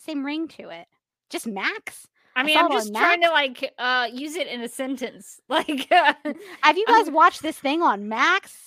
[0.00, 0.86] same ring to it.
[1.30, 2.06] Just Max.
[2.34, 5.40] I I mean, saw I'm just trying to like uh use it in a sentence.
[5.48, 6.12] Like uh,
[6.62, 8.65] Have you guys watched this thing on Max?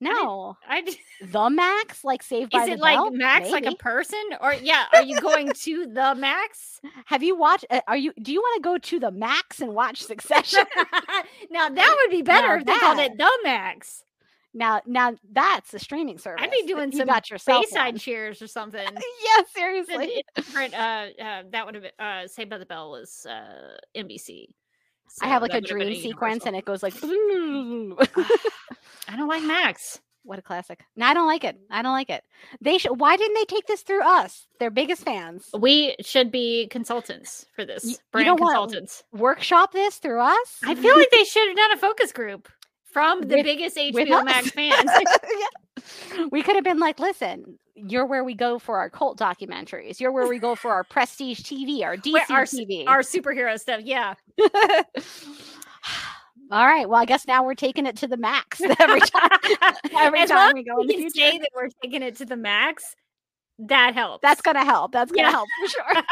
[0.00, 0.56] No.
[0.68, 3.10] I d- The Max, like Saved by is the it like Bell?
[3.10, 6.80] Max like a person or yeah, are you going to the Max?
[7.06, 7.64] Have you watched?
[7.70, 8.12] Uh, are you?
[8.20, 10.64] Do you want to go to the Max and watch Succession?
[11.50, 14.02] now that would be better Now if they called that- it the Max.
[14.52, 16.42] now, now that's a streaming service.
[16.44, 17.96] I'd be doing some got Bayside one.
[17.98, 18.80] cheers or something.
[18.86, 20.22] yeah, seriously.
[20.34, 20.74] different.
[20.74, 24.48] Uh, uh, that would have been uh, Saved by the Bell was uh, NBC.
[25.22, 26.92] I have like a dream sequence, and it goes like.
[29.08, 30.00] I don't like Max.
[30.24, 30.84] what a classic!
[30.96, 31.56] No, I don't like it.
[31.70, 32.24] I don't like it.
[32.60, 32.98] They should.
[33.00, 34.46] Why didn't they take this through us?
[34.58, 35.48] They're biggest fans.
[35.58, 37.84] We should be consultants for this.
[37.84, 39.04] You brand want- consultants.
[39.12, 40.58] Workshop this through us.
[40.64, 42.48] I feel like they should have done a focus group
[42.84, 44.90] from the With- biggest HBO Max fans.
[44.90, 46.26] Yeah.
[46.32, 50.00] We could have been like, listen, you're where we go for our cult documentaries.
[50.00, 52.84] You're where we go for our prestige TV, our DC our, TV.
[52.88, 53.82] our superhero stuff.
[53.84, 54.14] Yeah.
[56.50, 56.88] All right.
[56.88, 59.30] Well, I guess now we're taking it to the max every time.
[59.98, 62.94] every as time we go in the say that we're taking it to the max,
[63.58, 64.22] that helps.
[64.22, 64.92] That's gonna help.
[64.92, 65.32] That's gonna Yeah.
[65.32, 66.02] help for sure.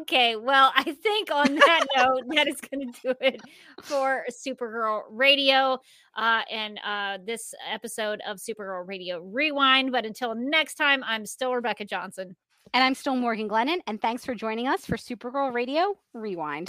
[0.00, 3.40] okay, well, I think on that note, that is going to do it
[3.82, 5.78] for Supergirl Radio
[6.16, 9.92] uh, and uh, this episode of Supergirl Radio Rewind.
[9.92, 12.36] But until next time, I'm still Rebecca Johnson.
[12.72, 16.68] And I'm still Morgan Glennon, and thanks for joining us for Supergirl Radio Rewind.